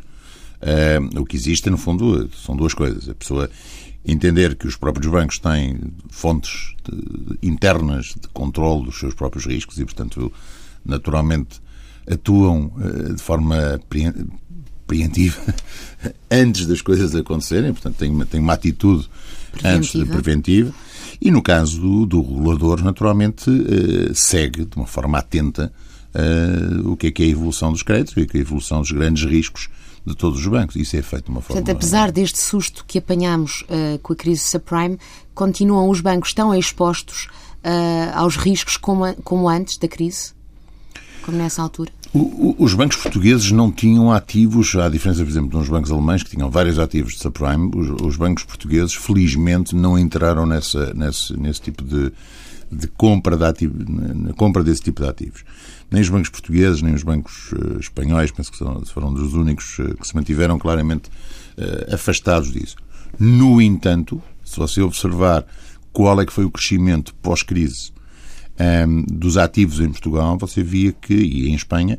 Uh, 0.62 1.20
o 1.20 1.26
que 1.26 1.36
existe, 1.36 1.68
no 1.68 1.76
fundo, 1.76 2.30
são 2.36 2.56
duas 2.56 2.72
coisas. 2.72 3.08
A 3.08 3.14
pessoa 3.14 3.50
entender 4.04 4.54
que 4.54 4.66
os 4.66 4.76
próprios 4.76 5.10
bancos 5.10 5.40
têm 5.40 5.78
fontes 6.08 6.74
de, 6.84 7.48
internas 7.48 8.14
de 8.20 8.28
controle 8.28 8.84
dos 8.84 8.98
seus 8.98 9.12
próprios 9.12 9.44
riscos 9.44 9.78
e, 9.80 9.84
portanto, 9.84 10.32
naturalmente 10.84 11.60
atuam 12.08 12.72
uh, 12.76 13.14
de 13.14 13.22
forma 13.22 13.80
preventiva 14.86 15.40
antes 16.30 16.66
das 16.66 16.80
coisas 16.80 17.14
acontecerem, 17.14 17.72
portanto, 17.72 17.96
tem 17.96 18.10
uma, 18.10 18.24
tem 18.24 18.40
uma 18.40 18.52
atitude 18.52 19.08
preventiva. 19.50 19.76
antes 19.76 19.92
de 19.92 20.04
preventiva. 20.06 20.74
E 21.24 21.30
no 21.30 21.40
caso 21.40 21.80
do, 21.80 22.04
do 22.04 22.20
regulador, 22.20 22.82
naturalmente, 22.82 23.48
uh, 23.48 24.12
segue 24.12 24.64
de 24.64 24.76
uma 24.76 24.88
forma 24.88 25.18
atenta 25.18 25.72
uh, 26.12 26.90
o 26.90 26.96
que 26.96 27.06
é 27.06 27.10
que 27.12 27.22
é 27.22 27.26
a 27.26 27.28
evolução 27.28 27.70
dos 27.70 27.84
créditos, 27.84 28.10
o 28.10 28.16
que 28.16 28.22
é 28.22 28.26
que 28.26 28.36
é 28.38 28.40
a 28.40 28.42
evolução 28.42 28.80
dos 28.80 28.90
grandes 28.90 29.22
riscos 29.22 29.68
de 30.04 30.16
todos 30.16 30.40
os 30.40 30.46
bancos. 30.48 30.74
Isso 30.74 30.96
é 30.96 31.02
feito 31.02 31.26
de 31.26 31.30
uma 31.30 31.40
forma. 31.40 31.62
Portanto, 31.62 31.76
apesar 31.76 32.10
deste 32.10 32.40
susto 32.40 32.84
que 32.84 32.98
apanhamos 32.98 33.62
uh, 33.62 34.00
com 34.00 34.12
a 34.12 34.16
crise 34.16 34.40
subprime, 34.40 34.98
continuam 35.32 35.88
os 35.88 36.00
bancos 36.00 36.34
tão 36.34 36.52
expostos 36.52 37.28
aos 38.16 38.34
riscos 38.34 38.76
como, 38.76 39.14
como 39.22 39.48
antes 39.48 39.78
da 39.78 39.86
crise? 39.86 40.32
Como 41.22 41.38
nessa 41.38 41.62
altura? 41.62 41.90
os 42.14 42.74
bancos 42.74 42.98
portugueses 42.98 43.50
não 43.52 43.72
tinham 43.72 44.12
ativos, 44.12 44.74
à 44.74 44.88
diferença, 44.88 45.22
por 45.22 45.30
exemplo, 45.30 45.50
de 45.50 45.56
uns 45.56 45.68
bancos 45.68 45.90
alemães 45.90 46.22
que 46.22 46.30
tinham 46.30 46.50
vários 46.50 46.78
ativos 46.78 47.14
de 47.14 47.20
subprime, 47.20 47.70
os, 47.74 48.02
os 48.02 48.16
bancos 48.16 48.44
portugueses, 48.44 48.94
felizmente, 48.94 49.74
não 49.74 49.98
entraram 49.98 50.44
nessa, 50.44 50.92
nesse, 50.92 51.34
nesse 51.40 51.62
tipo 51.62 51.82
de, 51.82 52.12
de 52.70 52.86
compra, 52.88 53.34
de 53.34 53.44
ativo, 53.44 53.74
na 53.88 54.34
compra 54.34 54.62
desse 54.62 54.82
tipo 54.82 55.00
de 55.00 55.08
ativos. 55.08 55.42
Nem 55.90 56.02
os 56.02 56.10
bancos 56.10 56.28
portugueses, 56.28 56.82
nem 56.82 56.94
os 56.94 57.02
bancos 57.02 57.52
uh, 57.52 57.78
espanhóis, 57.80 58.30
penso 58.30 58.52
que 58.52 58.58
são, 58.58 58.84
foram 58.84 59.12
dos 59.14 59.32
únicos 59.32 59.78
uh, 59.78 59.96
que 59.96 60.06
se 60.06 60.14
mantiveram 60.14 60.58
claramente 60.58 61.08
uh, 61.56 61.94
afastados 61.94 62.52
disso. 62.52 62.76
No 63.18 63.60
entanto, 63.60 64.22
se 64.44 64.58
você 64.58 64.82
observar 64.82 65.46
qual 65.94 66.20
é 66.20 66.26
que 66.26 66.32
foi 66.32 66.44
o 66.44 66.50
crescimento 66.50 67.14
pós-crise 67.16 67.92
um, 68.58 68.64
ehm, 68.64 69.04
dos 69.10 69.36
ativos 69.36 69.80
em 69.80 69.90
Portugal, 69.90 70.36
você 70.38 70.62
via 70.62 70.92
que, 70.92 71.14
e 71.14 71.48
em 71.48 71.54
Espanha, 71.54 71.98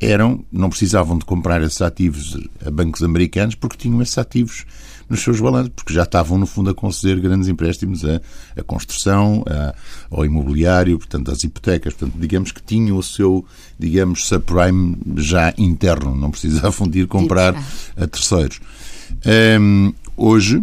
eram, 0.00 0.44
não 0.52 0.68
precisavam 0.68 1.16
de 1.16 1.24
comprar 1.24 1.62
esses 1.62 1.80
ativos 1.80 2.38
a 2.64 2.70
bancos 2.70 3.02
americanos 3.02 3.54
porque 3.54 3.76
tinham 3.76 4.02
esses 4.02 4.18
ativos 4.18 4.66
nos 5.08 5.20
seus 5.20 5.40
balanços, 5.40 5.72
porque 5.74 5.94
já 5.94 6.02
estavam, 6.02 6.36
no 6.36 6.46
fundo, 6.46 6.70
a 6.70 6.74
conceder 6.74 7.20
grandes 7.20 7.48
empréstimos 7.48 8.04
à, 8.04 8.20
à 8.56 8.62
construção, 8.64 9.44
à, 9.46 9.74
ao 10.10 10.24
imobiliário, 10.24 10.98
portanto, 10.98 11.30
às 11.30 11.44
hipotecas. 11.44 11.94
Portanto, 11.94 12.20
digamos 12.20 12.50
que 12.50 12.60
tinham 12.62 12.96
o 12.96 13.02
seu, 13.02 13.44
digamos, 13.78 14.26
subprime 14.26 14.98
já 15.16 15.54
interno, 15.56 16.14
não 16.14 16.30
precisavam 16.30 16.88
de 16.88 17.00
ir 17.00 17.06
comprar 17.06 17.54
a 17.96 18.06
terceiros. 18.06 18.60
Um, 19.24 19.30
ehm, 19.30 19.94
hoje, 20.16 20.62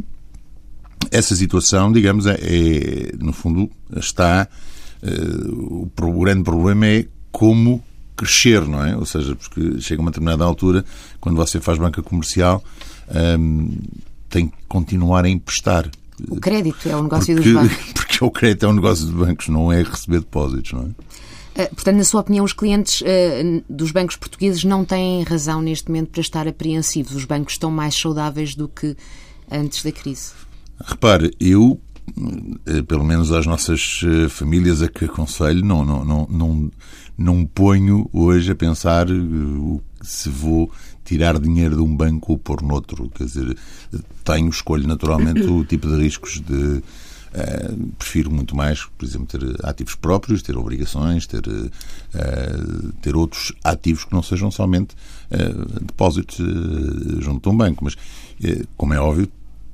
essa 1.09 1.35
situação, 1.35 1.91
digamos, 1.91 2.25
é, 2.25 2.33
é 2.33 3.11
no 3.17 3.31
fundo, 3.31 3.69
está 3.95 4.47
Uh, 5.03 5.89
o 5.99 6.19
grande 6.19 6.43
problema 6.43 6.87
é 6.87 7.05
como 7.31 7.83
crescer, 8.15 8.65
não 8.65 8.83
é? 8.83 8.95
Ou 8.95 9.05
seja, 9.05 9.35
porque 9.35 9.81
chega 9.81 10.01
uma 10.01 10.11
determinada 10.11 10.43
altura, 10.45 10.85
quando 11.19 11.35
você 11.35 11.59
faz 11.59 11.77
banca 11.77 12.01
comercial, 12.01 12.63
ehm, 13.13 13.71
tem 14.29 14.47
que 14.47 14.55
continuar 14.67 15.25
a 15.25 15.29
emprestar. 15.29 15.89
O 16.29 16.39
crédito 16.39 16.87
é 16.87 16.95
o 16.95 17.03
negócio 17.03 17.35
porque, 17.35 17.51
dos 17.51 17.61
bancos. 17.61 17.93
Porque 17.93 18.23
o 18.23 18.31
crédito 18.31 18.65
é 18.65 18.69
um 18.69 18.73
negócio 18.73 19.07
de 19.07 19.11
bancos, 19.11 19.47
não 19.49 19.71
é 19.71 19.81
receber 19.81 20.19
depósitos, 20.19 20.71
não 20.71 20.83
é? 20.83 20.89
Eh, 21.55 21.67
portanto, 21.67 21.97
na 21.97 22.03
sua 22.03 22.21
opinião, 22.21 22.45
os 22.45 22.53
clientes 22.53 23.01
uh, 23.01 23.63
dos 23.69 23.91
bancos 23.91 24.15
portugueses 24.15 24.63
não 24.63 24.83
têm 24.83 25.23
razão 25.23 25.61
neste 25.61 25.87
momento 25.87 26.09
para 26.09 26.21
estar 26.21 26.47
apreensivos. 26.47 27.15
Os 27.15 27.25
bancos 27.25 27.53
estão 27.53 27.69
mais 27.69 27.95
saudáveis 27.95 28.55
do 28.55 28.67
que 28.67 28.95
antes 29.51 29.83
da 29.83 29.91
crise. 29.91 30.31
Repare, 30.83 31.31
eu 31.39 31.79
eh, 31.92 31.92
pelo 32.87 33.03
menos 33.03 33.31
às 33.31 33.45
nossas 33.45 34.01
eh, 34.03 34.29
famílias 34.29 34.81
a 34.81 34.87
que 34.87 35.05
aconselho, 35.05 35.65
não, 35.65 35.85
não, 35.85 36.05
não, 36.05 36.27
não, 36.29 36.71
não 37.17 37.45
ponho 37.45 38.09
hoje 38.11 38.51
a 38.51 38.55
pensar 38.55 39.09
eh, 39.09 39.79
se 40.01 40.29
vou 40.29 40.71
tirar 41.03 41.39
dinheiro 41.39 41.75
de 41.75 41.81
um 41.81 41.95
banco 41.95 42.33
ou 42.33 42.37
pôr 42.37 42.61
noutro. 42.61 43.09
Quer 43.09 43.25
dizer, 43.25 43.57
tenho, 44.23 44.49
escolho 44.49 44.87
naturalmente 44.87 45.41
o 45.43 45.63
tipo 45.65 45.87
de 45.87 46.01
riscos 46.01 46.41
de. 46.41 46.83
Uh, 47.33 47.91
prefiro 47.97 48.29
muito 48.29 48.55
mais, 48.55 48.85
por 48.95 49.03
exemplo, 49.03 49.25
ter 49.25 49.65
ativos 49.65 49.95
próprios, 49.95 50.43
ter 50.43 50.55
obrigações, 50.55 51.25
ter, 51.25 51.41
uh, 51.47 52.93
ter 53.01 53.15
outros 53.15 53.51
ativos 53.63 54.03
que 54.03 54.13
não 54.13 54.21
sejam 54.21 54.51
somente 54.51 54.93
uh, 55.31 55.83
depósitos 55.83 56.37
junto 57.21 57.49
a 57.49 57.51
um 57.51 57.57
banco. 57.57 57.85
Mas, 57.85 57.95
como 58.77 58.93
é 58.93 58.99
óbvio, 58.99 59.27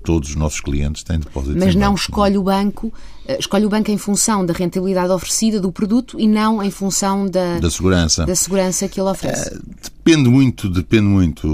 todos 0.03 0.29
os 0.29 0.36
nossos 0.36 0.62
clientes 0.62 1.03
têm 1.03 1.20
depósitos 1.20 1.62
Mas 1.62 1.75
não 1.75 1.94
escolhe 1.94 2.38
o 2.38 2.44
banco, 2.44 2.94
eh, 3.27 3.38
escolhe 3.39 3.65
o 3.65 3.70
banco 3.70 3.91
em 3.91 3.98
função 3.98 4.46
da 4.46 4.53
rentabilidade 4.53 5.12
oferecida 5.12 5.60
do 5.60 5.72
produto 5.72 6.20
e 6.20 6.27
não 6.27 6.63
em 6.63 6.72
função 6.72 7.29
da, 7.29 7.60
da 7.60 7.70
segurança. 7.70 8.25
Da 8.25 8.36
segurança 8.36 8.88
que 8.88 9.00
ele 9.00 9.10
oferece. 9.10 9.53
É, 9.53 9.60
depende 9.84 10.29
muito, 10.29 10.70
depende 10.70 11.03
muito. 11.03 11.48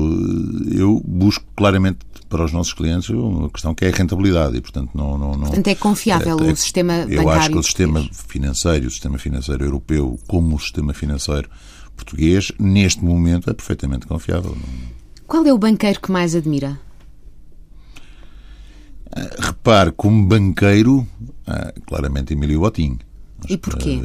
Eu 0.72 1.02
busco 1.06 1.44
claramente 1.56 2.00
para 2.30 2.44
os 2.44 2.52
nossos 2.52 2.74
clientes 2.74 3.10
uma 3.10 3.50
questão 3.50 3.74
que 3.74 3.86
é 3.86 3.90
a 3.90 3.92
rentabilidade 3.92 4.58
e, 4.58 4.62
portanto, 4.62 4.92
não... 4.94 5.18
não, 5.18 5.32
não 5.32 5.40
portanto, 5.48 5.68
é 5.68 5.76
confiável 5.76 6.40
é, 6.40 6.52
o 6.52 6.56
sistema 6.56 7.00
bancário 7.00 7.22
Eu 7.22 7.30
acho 7.30 7.50
que 7.50 7.58
o 7.58 7.64
sistema 7.64 8.10
financeiro, 8.28 8.88
o 8.88 8.92
sistema 8.92 9.18
financeiro 9.18 9.64
europeu, 9.64 10.20
como 10.28 10.56
o 10.56 10.60
sistema 10.60 10.94
financeiro 10.94 11.50
português, 11.96 12.52
neste 12.60 13.04
momento 13.04 13.50
é 13.50 13.54
perfeitamente 13.54 14.06
confiável. 14.06 14.56
Qual 15.28 15.46
é 15.46 15.54
o 15.54 15.58
banqueiro 15.58 16.00
que 16.00 16.12
mais 16.12 16.36
admira? 16.36 16.80
Repare, 19.40 19.92
como 19.92 20.26
banqueiro, 20.26 21.08
ah, 21.48 21.74
claramente 21.86 22.34
Emílio 22.34 22.60
Botim. 22.60 23.00
E 23.48 23.58
porquê? 23.58 24.02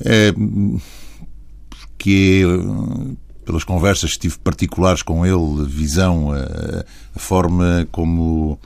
É, 0.00 0.32
porque 1.70 2.42
pelas 3.44 3.64
conversas 3.64 4.12
que 4.12 4.20
tive 4.20 4.38
particulares 4.38 5.02
com 5.02 5.24
ele, 5.24 5.62
a 5.62 5.64
visão, 5.64 6.32
a, 6.32 6.84
a 7.14 7.18
forma 7.18 7.86
como 7.90 8.58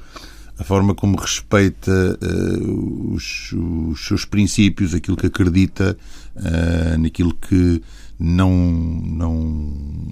a 0.58 0.64
forma 0.64 0.94
como 0.94 1.18
respeita 1.18 2.18
uh, 2.22 3.12
os, 3.12 3.52
os, 3.52 4.06
seus 4.06 4.24
princípios, 4.24 4.94
aquilo 4.94 5.16
que 5.16 5.26
acredita, 5.26 5.96
uh, 6.34 6.98
naquilo 6.98 7.34
que 7.34 7.82
não, 8.18 8.50
não 8.50 10.08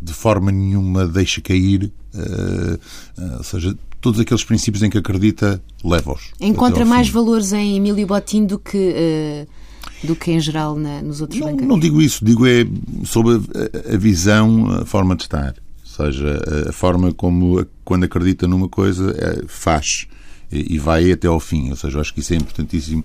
de 0.00 0.12
forma 0.12 0.52
nenhuma 0.52 1.08
deixa 1.08 1.40
cair, 1.40 1.92
uh, 2.14 3.36
ou 3.38 3.42
seja, 3.42 3.76
todos 4.04 4.20
aqueles 4.20 4.44
princípios 4.44 4.82
em 4.82 4.90
que 4.90 4.98
acredita, 4.98 5.62
leva-os. 5.82 6.32
Encontra 6.38 6.84
mais 6.84 7.08
valores 7.08 7.54
em 7.54 7.76
Emílio 7.76 8.06
Botim 8.06 8.44
do 8.44 8.58
que, 8.58 8.76
uh, 8.76 10.06
do 10.06 10.14
que 10.14 10.30
em 10.30 10.38
geral 10.38 10.76
na, 10.76 11.00
nos 11.00 11.22
outros 11.22 11.40
não, 11.40 11.46
bancários? 11.46 11.68
Não 11.70 11.78
digo 11.78 12.02
isso, 12.02 12.22
digo 12.22 12.46
é 12.46 12.66
sobre 13.06 13.32
a, 13.32 13.94
a, 13.94 13.96
visão, 13.96 14.70
a 14.72 14.84
forma 14.84 15.16
de 15.16 15.22
estar. 15.22 15.54
Ou 15.56 16.06
seja, 16.06 16.38
a, 16.66 16.68
a 16.68 16.72
forma 16.74 17.14
como, 17.14 17.66
quando 17.82 18.04
acredita 18.04 18.46
numa 18.46 18.68
coisa, 18.68 19.10
é, 19.16 19.42
faz 19.48 20.06
e, 20.52 20.74
e, 20.74 20.78
vai 20.78 21.10
até 21.10 21.26
ao 21.26 21.40
fim. 21.40 21.70
Ou 21.70 21.76
seja, 21.76 21.96
eu 21.96 22.02
acho 22.02 22.12
que 22.12 22.20
isso 22.20 22.34
é 22.34 22.36
importantíssimo 22.36 23.02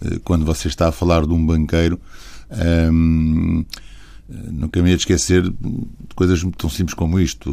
uh, 0.00 0.18
quando 0.20 0.46
você 0.46 0.66
está 0.68 0.88
a 0.88 0.92
falar 0.92 1.26
de 1.26 1.32
um 1.34 1.44
banqueiro. 1.44 2.00
Um, 2.90 3.66
Nunca 4.28 4.82
me 4.82 4.90
ia 4.90 4.96
esquecer 4.96 5.42
de 5.42 6.14
coisas 6.14 6.44
tão 6.58 6.68
simples 6.68 6.94
como 6.94 7.18
isto. 7.18 7.50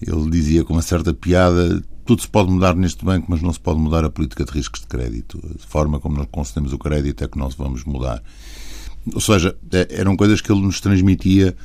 Ele 0.00 0.30
dizia 0.30 0.64
com 0.64 0.74
uma 0.74 0.82
certa 0.82 1.12
piada: 1.12 1.82
tudo 2.04 2.22
se 2.22 2.28
pode 2.28 2.50
mudar 2.50 2.76
neste 2.76 3.04
banco, 3.04 3.26
mas 3.28 3.42
não 3.42 3.52
se 3.52 3.58
pode 3.58 3.80
mudar 3.80 4.04
a 4.04 4.10
política 4.10 4.44
de 4.44 4.52
riscos 4.52 4.80
de 4.82 4.86
crédito. 4.86 5.40
A 5.56 5.66
forma 5.66 5.98
como 5.98 6.16
nós 6.16 6.28
concedemos 6.30 6.72
o 6.72 6.78
crédito 6.78 7.24
é 7.24 7.28
que 7.28 7.36
nós 7.36 7.54
vamos 7.54 7.84
mudar. 7.84 8.22
Ou 9.12 9.20
seja, 9.20 9.56
é, 9.72 9.88
eram 9.90 10.16
coisas 10.16 10.40
que 10.40 10.52
ele 10.52 10.60
nos 10.60 10.80
transmitia. 10.80 11.56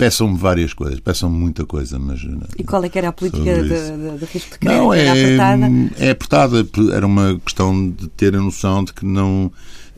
Eh, 0.00 0.04
peçam-me 0.04 0.38
várias 0.38 0.72
coisas, 0.72 0.98
peçam-me 1.00 1.36
muita 1.36 1.66
coisa, 1.66 1.98
mas... 1.98 2.20
E 2.58 2.64
qual 2.64 2.82
é 2.84 2.88
que 2.88 2.98
era 2.98 3.08
a 3.08 3.12
política 3.12 3.62
de, 3.62 3.68
de, 3.68 4.18
de, 4.18 4.24
risco 4.24 4.52
de 4.52 4.58
crédito? 4.58 4.82
Não, 4.82 4.94
é, 4.94 5.08
apertada? 5.08 5.66
é 5.98 6.10
apertada. 6.10 6.66
Era 6.92 7.06
uma 7.06 7.38
questão 7.44 7.90
de 7.90 8.08
ter 8.08 8.34
a 8.34 8.40
noção 8.40 8.84
de 8.84 8.92
que 8.92 9.04
não 9.04 9.52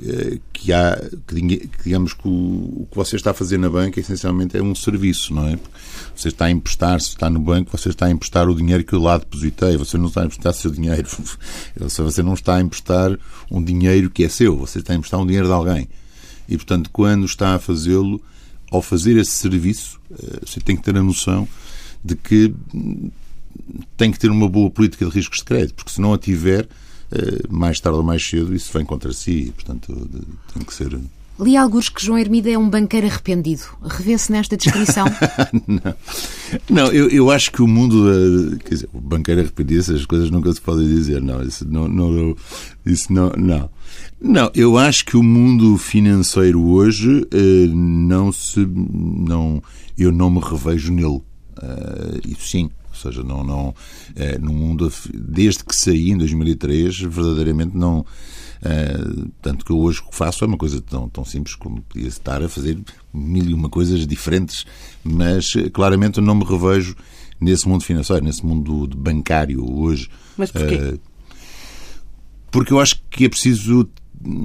eh, 0.05 0.41
que 0.53 0.73
há, 0.73 1.01
que, 1.27 1.69
digamos 1.85 2.13
que 2.13 2.27
o, 2.27 2.31
o, 2.31 2.89
que 2.91 2.97
você 2.97 3.15
está 3.15 3.31
a 3.31 3.35
fazer 3.35 3.59
na 3.59 3.71
banca 3.71 4.01
essencialmente 4.01 4.57
é 4.57 4.63
um 4.63 4.75
serviço, 4.75 5.33
não 5.33 5.47
é? 5.47 5.59
Você 6.17 6.29
está 6.29 6.47
a 6.47 6.51
emprestar, 6.51 7.01
se 7.01 7.11
está 7.11 7.31
no 7.31 7.39
banco, 7.39 7.77
você 7.77 7.91
está 7.91 8.07
a 8.07 8.11
emprestar 8.11 8.49
o 8.49 8.55
dinheiro 8.55 8.83
que 8.83 8.95
eu 8.95 9.01
lá 9.01 9.19
depositei, 9.19 9.77
você 9.77 9.97
não 9.97 10.07
está 10.07 10.23
a 10.23 10.25
emprestar 10.25 10.53
seu 10.55 10.71
dinheiro, 10.71 11.09
você 11.77 12.23
não 12.23 12.35
está 12.35 12.57
a 12.57 12.61
emprestar 12.61 13.17
um 13.51 13.63
dinheiro 13.63 14.11
que 14.11 14.25
é 14.25 14.29
seu, 14.29 14.57
você 14.57 14.81
está 14.81 14.93
a 14.93 14.97
emprestar 14.97 15.21
um 15.21 15.27
dinheiro 15.27 15.47
de 15.47 15.53
alguém. 15.53 15.89
E, 16.49 16.57
portanto, 16.57 16.91
quando 16.93 17.25
está 17.25 17.55
a 17.55 17.59
fazê-lo, 17.59 18.21
ao 18.73 18.81
fazer 18.83 19.17
esse 19.19 19.33
serviço, 19.33 20.01
você 20.45 20.59
tem 20.61 20.75
que 20.77 20.83
ter 20.83 20.97
a 20.97 21.03
noção 21.03 21.47
de 22.03 22.17
que 22.17 22.55
tem 23.97 24.11
que 24.11 24.19
ter 24.19 24.31
uma 24.31 24.49
boa 24.49 24.71
política 24.71 25.05
de 25.05 25.11
riscos 25.13 25.39
de 25.39 25.45
crédito, 25.45 25.75
porque 25.75 25.93
se 25.93 26.01
não 26.01 26.15
a 26.15 26.19
tiver, 26.19 26.67
mais 27.51 27.79
tarde 27.79 27.99
ou 27.99 28.05
mais 28.05 28.27
cedo, 28.27 28.55
isso 28.55 28.73
vem 28.73 28.85
contra 28.85 29.13
si. 29.13 29.53
Portanto, 29.55 30.09
tem 30.55 30.65
que 30.65 30.73
ser 30.73 30.99
Li 31.41 31.57
alguns 31.57 31.89
que 31.89 32.05
João 32.05 32.19
Hermida 32.19 32.51
é 32.51 32.59
um 32.59 32.69
banqueiro 32.69 33.07
arrependido. 33.07 33.63
Revê-se 33.83 34.31
nesta 34.31 34.57
descrição? 34.57 35.07
não, 35.67 35.95
não 36.69 36.87
eu, 36.93 37.09
eu, 37.09 37.31
acho 37.31 37.51
que 37.51 37.63
o 37.63 37.67
mundo. 37.67 38.11
Eh, 38.11 38.57
quer 38.59 38.75
dizer, 38.75 38.89
o 38.93 39.01
banqueiro 39.01 39.41
arrependido, 39.41 39.81
essas 39.81 40.05
coisas 40.05 40.31
nunca 40.31 40.53
se 40.53 40.61
podem 40.61 40.87
dizer. 40.87 41.23
Não, 41.23 41.43
isso 41.43 41.67
não. 41.67 41.89
não 41.89 42.37
isso 42.85 43.13
não, 43.13 43.31
não. 43.31 43.71
Não, 44.21 44.51
eu 44.55 44.77
acho 44.77 45.05
que 45.05 45.17
o 45.17 45.23
mundo 45.23 45.77
financeiro 45.79 46.63
hoje 46.63 47.27
eh, 47.33 47.67
não 47.73 48.31
se. 48.31 48.67
Não, 48.67 49.63
eu 49.97 50.13
não 50.13 50.31
me 50.31 50.41
revejo 50.41 50.93
nele. 50.93 51.23
Isso 52.27 52.49
sim. 52.49 52.71
Ou 52.91 52.95
seja, 52.95 53.23
não, 53.23 53.43
não, 53.43 53.75
no 54.41 54.53
mundo, 54.53 54.93
desde 55.13 55.65
que 55.65 55.75
saí 55.75 56.11
em 56.11 56.17
2003, 56.17 57.01
verdadeiramente 57.01 57.75
não, 57.75 58.05
Uh, 58.63 59.29
tanto 59.43 59.65
que 59.65 59.73
eu 59.73 59.79
hoje 59.79 60.01
o 60.01 60.09
que 60.09 60.17
faço 60.17 60.45
é 60.45 60.47
uma 60.47 60.57
coisa 60.57 60.81
tão, 60.81 61.09
tão 61.09 61.25
simples 61.25 61.57
como 61.57 61.83
podia 61.83 62.07
estar 62.07 62.41
a 62.41 62.49
fazer 62.49 62.79
mil 63.13 63.45
e 63.45 63.53
uma 63.53 63.69
coisas 63.69 64.07
diferentes, 64.07 64.65
mas 65.03 65.55
eh, 65.57 65.69
claramente 65.69 66.19
eu 66.19 66.25
não 66.25 66.37
me 66.37 66.45
revejo 66.45 66.95
nesse 67.41 67.69
mundo 67.69 67.83
financeiro, 67.83 68.25
nesse 68.25 68.47
mundo 68.47 68.89
bancário 68.97 69.69
hoje. 69.69 70.09
Mas 70.39 70.53
porquê? 70.53 70.77
Uh, 70.77 71.01
porque 72.53 72.73
eu 72.73 72.79
acho 72.79 73.03
que 73.11 73.25
é 73.25 73.29
preciso. 73.29 73.89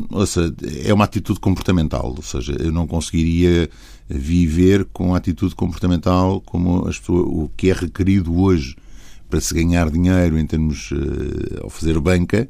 Ou 0.09 0.25
seja, 0.25 0.55
é 0.83 0.91
uma 0.91 1.05
atitude 1.05 1.39
comportamental, 1.39 2.15
ou 2.17 2.23
seja, 2.23 2.55
eu 2.59 2.71
não 2.71 2.87
conseguiria 2.87 3.69
viver 4.09 4.85
com 4.85 5.13
a 5.13 5.17
atitude 5.17 5.53
comportamental 5.53 6.41
como 6.41 6.87
as 6.87 6.97
pessoas, 6.97 7.27
o 7.27 7.51
que 7.55 7.69
é 7.69 7.73
requerido 7.73 8.35
hoje 8.35 8.75
para 9.29 9.41
se 9.41 9.53
ganhar 9.53 9.89
dinheiro 9.89 10.37
em 10.37 10.45
termos 10.45 10.91
uh, 10.91 11.63
ao 11.63 11.69
fazer 11.69 11.99
banca 11.99 12.47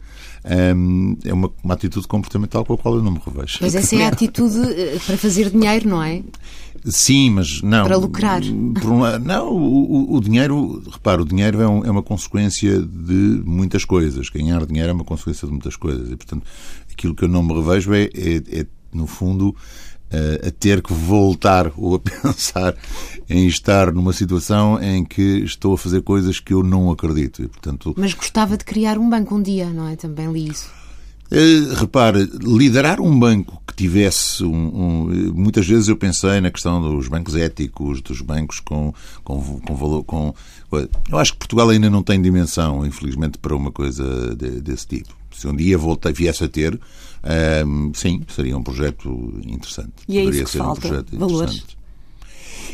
um, 0.76 1.18
é 1.26 1.34
uma, 1.34 1.52
uma, 1.64 1.74
atitude 1.74 2.08
comportamental 2.08 2.64
com 2.64 2.74
a 2.74 2.78
qual 2.78 2.96
eu 2.96 3.04
não 3.04 3.12
me 3.12 3.20
revejo. 3.26 3.58
Mas 3.62 3.76
essa 3.76 3.96
é 3.96 4.06
a 4.06 4.08
atitude 4.08 4.60
eh, 4.60 4.98
para 5.06 5.18
fazer 5.18 5.50
dinheiro, 5.50 5.90
não 5.90 6.02
é? 6.02 6.24
Sim, 6.86 7.32
mas 7.32 7.62
não. 7.62 7.86
Para 7.86 7.98
lucrar. 7.98 8.42
Um, 8.42 8.74
não, 9.20 9.52
o, 9.52 10.16
o, 10.16 10.22
dinheiro, 10.22 10.82
repara, 10.90 11.22
o 11.22 11.26
dinheiro 11.26 11.62
é, 11.62 11.68
um, 11.68 11.86
é, 11.86 11.92
uma 11.92 12.04
consequência 12.04 12.80
de 12.80 13.42
muitas 13.46 13.84
coisas. 13.84 14.30
Ganhar 14.30 14.66
dinheiro 14.66 14.90
é 14.90 14.94
uma 14.94 15.04
consequência 15.04 15.46
de 15.46 15.52
muitas 15.52 15.76
coisas. 15.76 16.10
E, 16.10 16.16
portanto, 16.16 16.46
aquilo 16.92 17.14
que 17.14 17.26
eu 17.26 17.28
não 17.28 17.44
me 17.44 17.54
revejo 17.54 17.94
é, 17.94 18.04
é, 18.04 18.62
é 18.62 18.68
no 18.94 19.06
fundo, 19.06 19.54
a 20.46 20.52
ter 20.52 20.82
que 20.82 20.94
voltar 20.94 21.72
ou 21.78 21.96
a 21.96 22.00
pensar 22.00 22.76
em 23.30 23.46
estar 23.48 23.92
numa 23.92 24.14
situação 24.14 24.82
em 24.82 25.04
que 25.04 25.44
estou 25.44 25.74
a 25.74 25.78
fazer 25.78 26.02
coisas 26.02 26.40
que 26.40 26.54
eu 26.54 26.64
não 26.64 26.90
acredito. 26.92 27.44
E, 27.44 27.48
portanto, 27.48 27.94
Mas 27.98 28.14
gostava 28.14 28.58
de 28.58 28.64
criar 28.64 28.98
um 28.98 29.10
banco 29.10 29.36
um 29.36 29.42
dia, 29.42 29.68
não 29.68 29.88
é? 29.88 29.96
Também 29.96 30.32
li 30.32 30.50
isso. 30.50 30.70
Uh, 31.30 31.74
repare, 31.76 32.30
liderar 32.42 33.02
um 33.02 33.20
banco 33.20 33.62
que 33.68 33.76
tivesse 33.76 34.46
um, 34.46 34.50
um, 34.50 35.34
Muitas 35.34 35.68
vezes 35.68 35.90
eu 35.90 35.98
pensei 35.98 36.40
na 36.40 36.50
questão 36.50 36.82
dos 36.82 37.10
bancos 37.10 37.36
éticos, 37.36 38.02
dos 38.02 38.22
bancos 38.22 38.62
com, 38.62 38.94
com, 39.26 39.60
com 39.60 39.76
valor. 39.76 40.06
Com, 40.06 40.34
eu 40.72 41.18
acho 41.18 41.34
que 41.34 41.40
Portugal 41.40 41.70
ainda 41.70 41.90
não 41.90 42.02
tem 42.02 42.22
dimensão, 42.22 42.86
infelizmente, 42.86 43.38
para 43.38 43.54
uma 43.54 43.72
coisa 43.72 44.34
de, 44.38 44.62
desse 44.62 44.88
tipo. 44.88 45.17
Se 45.38 45.48
um 45.48 45.56
dia 45.56 45.78
voltei, 45.78 46.12
viesse 46.12 46.44
a 46.44 46.48
ter, 46.48 46.80
um, 47.66 47.94
sim, 47.94 48.24
seria 48.28 48.58
um 48.58 48.64
projeto 48.64 49.40
interessante. 49.46 49.94
E 50.08 50.18
é 50.18 50.24
Poderia 50.24 50.44
isso 50.44 50.46
que 50.46 50.52
ser 50.52 50.58
falta, 50.60 50.80
um 50.80 50.90
projeto 50.90 51.18
valores. 51.18 51.78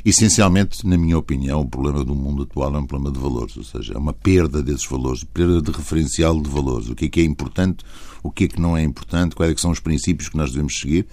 Essencialmente, 0.06 0.86
na 0.86 0.98
minha 0.98 1.18
opinião, 1.18 1.62
o 1.62 1.68
problema 1.68 2.04
do 2.04 2.14
mundo 2.14 2.44
atual 2.44 2.76
é 2.76 2.80
um 2.80 2.86
problema 2.86 3.14
de 3.14 3.22
valores, 3.22 3.56
ou 3.56 3.64
seja, 3.64 3.94
é 3.94 3.98
uma 3.98 4.12
perda 4.12 4.62
desses 4.62 4.86
valores, 4.86 5.24
perda 5.24 5.62
de 5.62 5.72
referencial 5.72 6.42
de 6.42 6.50
valores. 6.50 6.90
O 6.90 6.96
que 6.96 7.06
é 7.06 7.10
que 7.10 7.22
é 7.22 7.24
importante, 7.24 7.86
o 8.22 8.30
que 8.30 8.46
é 8.46 8.48
que 8.48 8.60
não 8.60 8.76
é 8.76 8.84
importante, 8.84 9.36
quais 9.36 9.52
é 9.52 9.56
são 9.58 9.72
os 9.72 9.80
princípios 9.80 10.28
que 10.28 10.36
nós 10.36 10.52
devemos 10.52 10.78
seguir. 10.78 11.06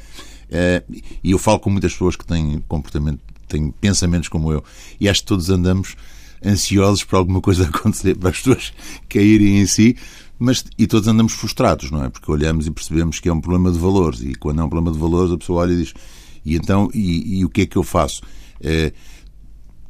Uh, 0.49 1.03
e 1.23 1.31
eu 1.31 1.39
falo 1.39 1.61
com 1.61 1.71
muitas 1.71 1.93
pessoas 1.93 2.17
que 2.17 2.27
têm 2.27 2.63
comportamento, 2.67 3.21
têm 3.47 3.71
pensamentos 3.71 4.29
como 4.29 4.53
eu, 4.53 4.65
e 4.99 5.09
acho 5.09 5.21
que 5.21 5.27
todos 5.27 5.49
andamos 5.51 5.95
ansiosos 6.45 7.05
para 7.05 7.19
alguma 7.19 7.41
coisa 7.41 7.67
acontecer, 7.69 8.17
para 8.17 8.31
as 8.31 8.39
pessoas 8.39 8.73
caírem 9.09 9.61
em 9.61 9.67
si, 9.67 9.97
mas, 10.41 10.65
e 10.79 10.87
todos 10.87 11.07
andamos 11.07 11.35
frustrados, 11.35 11.91
não 11.91 12.03
é? 12.03 12.09
Porque 12.09 12.31
olhamos 12.31 12.67
e 12.67 12.71
percebemos 12.71 13.21
que 13.21 13.29
é 13.29 13.33
um 13.33 13.43
problema 13.43 13.71
de 13.71 13.79
valores. 13.79 14.23
E 14.23 14.35
quando 14.35 14.63
é 14.63 14.65
um 14.65 14.71
problema 14.71 14.91
de 14.91 14.99
valores, 14.99 15.31
a 15.31 15.37
pessoa 15.37 15.61
olha 15.61 15.75
e 15.75 15.77
diz: 15.77 15.95
e 16.43 16.57
então, 16.57 16.89
e, 16.95 17.41
e 17.41 17.45
o 17.45 17.51
que 17.51 17.61
é 17.61 17.67
que 17.67 17.77
eu 17.77 17.83
faço? 17.83 18.23
É, 18.59 18.91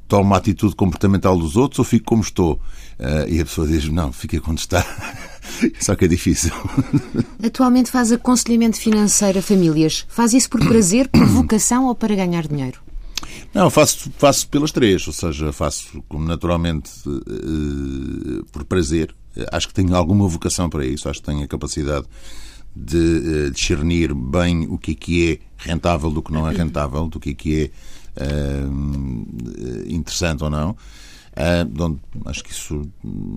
tomo 0.08 0.34
a 0.34 0.38
atitude 0.38 0.74
comportamental 0.74 1.38
dos 1.38 1.56
outros 1.56 1.78
ou 1.78 1.84
fico 1.84 2.06
como 2.06 2.20
estou? 2.20 2.60
Uh, 2.98 3.28
e 3.28 3.40
a 3.40 3.44
pessoa 3.44 3.64
diz: 3.64 3.88
não, 3.88 4.12
fica 4.12 4.40
quando 4.40 4.58
está. 4.58 4.84
Só 5.78 5.94
que 5.94 6.06
é 6.06 6.08
difícil. 6.08 6.50
Atualmente 7.42 7.88
faz 7.88 8.10
aconselhamento 8.10 8.76
financeiro 8.76 9.38
a 9.38 9.42
famílias. 9.42 10.04
Faz 10.08 10.34
isso 10.34 10.50
por 10.50 10.66
prazer, 10.66 11.08
por 11.08 11.24
vocação 11.30 11.84
ou 11.86 11.94
para 11.94 12.16
ganhar 12.16 12.48
dinheiro? 12.48 12.80
Não, 13.54 13.70
faço, 13.70 14.10
faço 14.18 14.48
pelas 14.48 14.72
três, 14.72 15.06
ou 15.06 15.12
seja, 15.12 15.52
faço 15.52 16.02
como 16.08 16.26
naturalmente 16.26 16.90
uh, 17.06 18.44
por 18.50 18.64
prazer, 18.64 19.14
acho 19.52 19.68
que 19.68 19.74
tenho 19.74 19.94
alguma 19.94 20.26
vocação 20.28 20.68
para 20.68 20.84
isso, 20.84 21.08
acho 21.08 21.20
que 21.20 21.26
tenho 21.26 21.42
a 21.42 21.48
capacidade 21.48 22.06
de 22.74 22.96
uh, 22.96 23.50
discernir 23.50 24.14
bem 24.14 24.66
o 24.68 24.78
que 24.78 24.92
é 24.92 24.94
que 24.94 25.32
é 25.32 25.38
rentável 25.56 26.10
do 26.10 26.22
que 26.22 26.32
não 26.32 26.48
é 26.48 26.54
rentável, 26.54 27.08
do 27.08 27.18
que 27.18 27.30
é 27.30 27.34
que 27.34 27.70
é 28.16 28.64
uh, 28.64 29.92
interessante 29.92 30.44
ou 30.44 30.50
não. 30.50 30.70
Uh, 31.30 31.84
onde, 31.84 32.00
acho 32.26 32.42
que 32.42 32.50
isso 32.50 32.82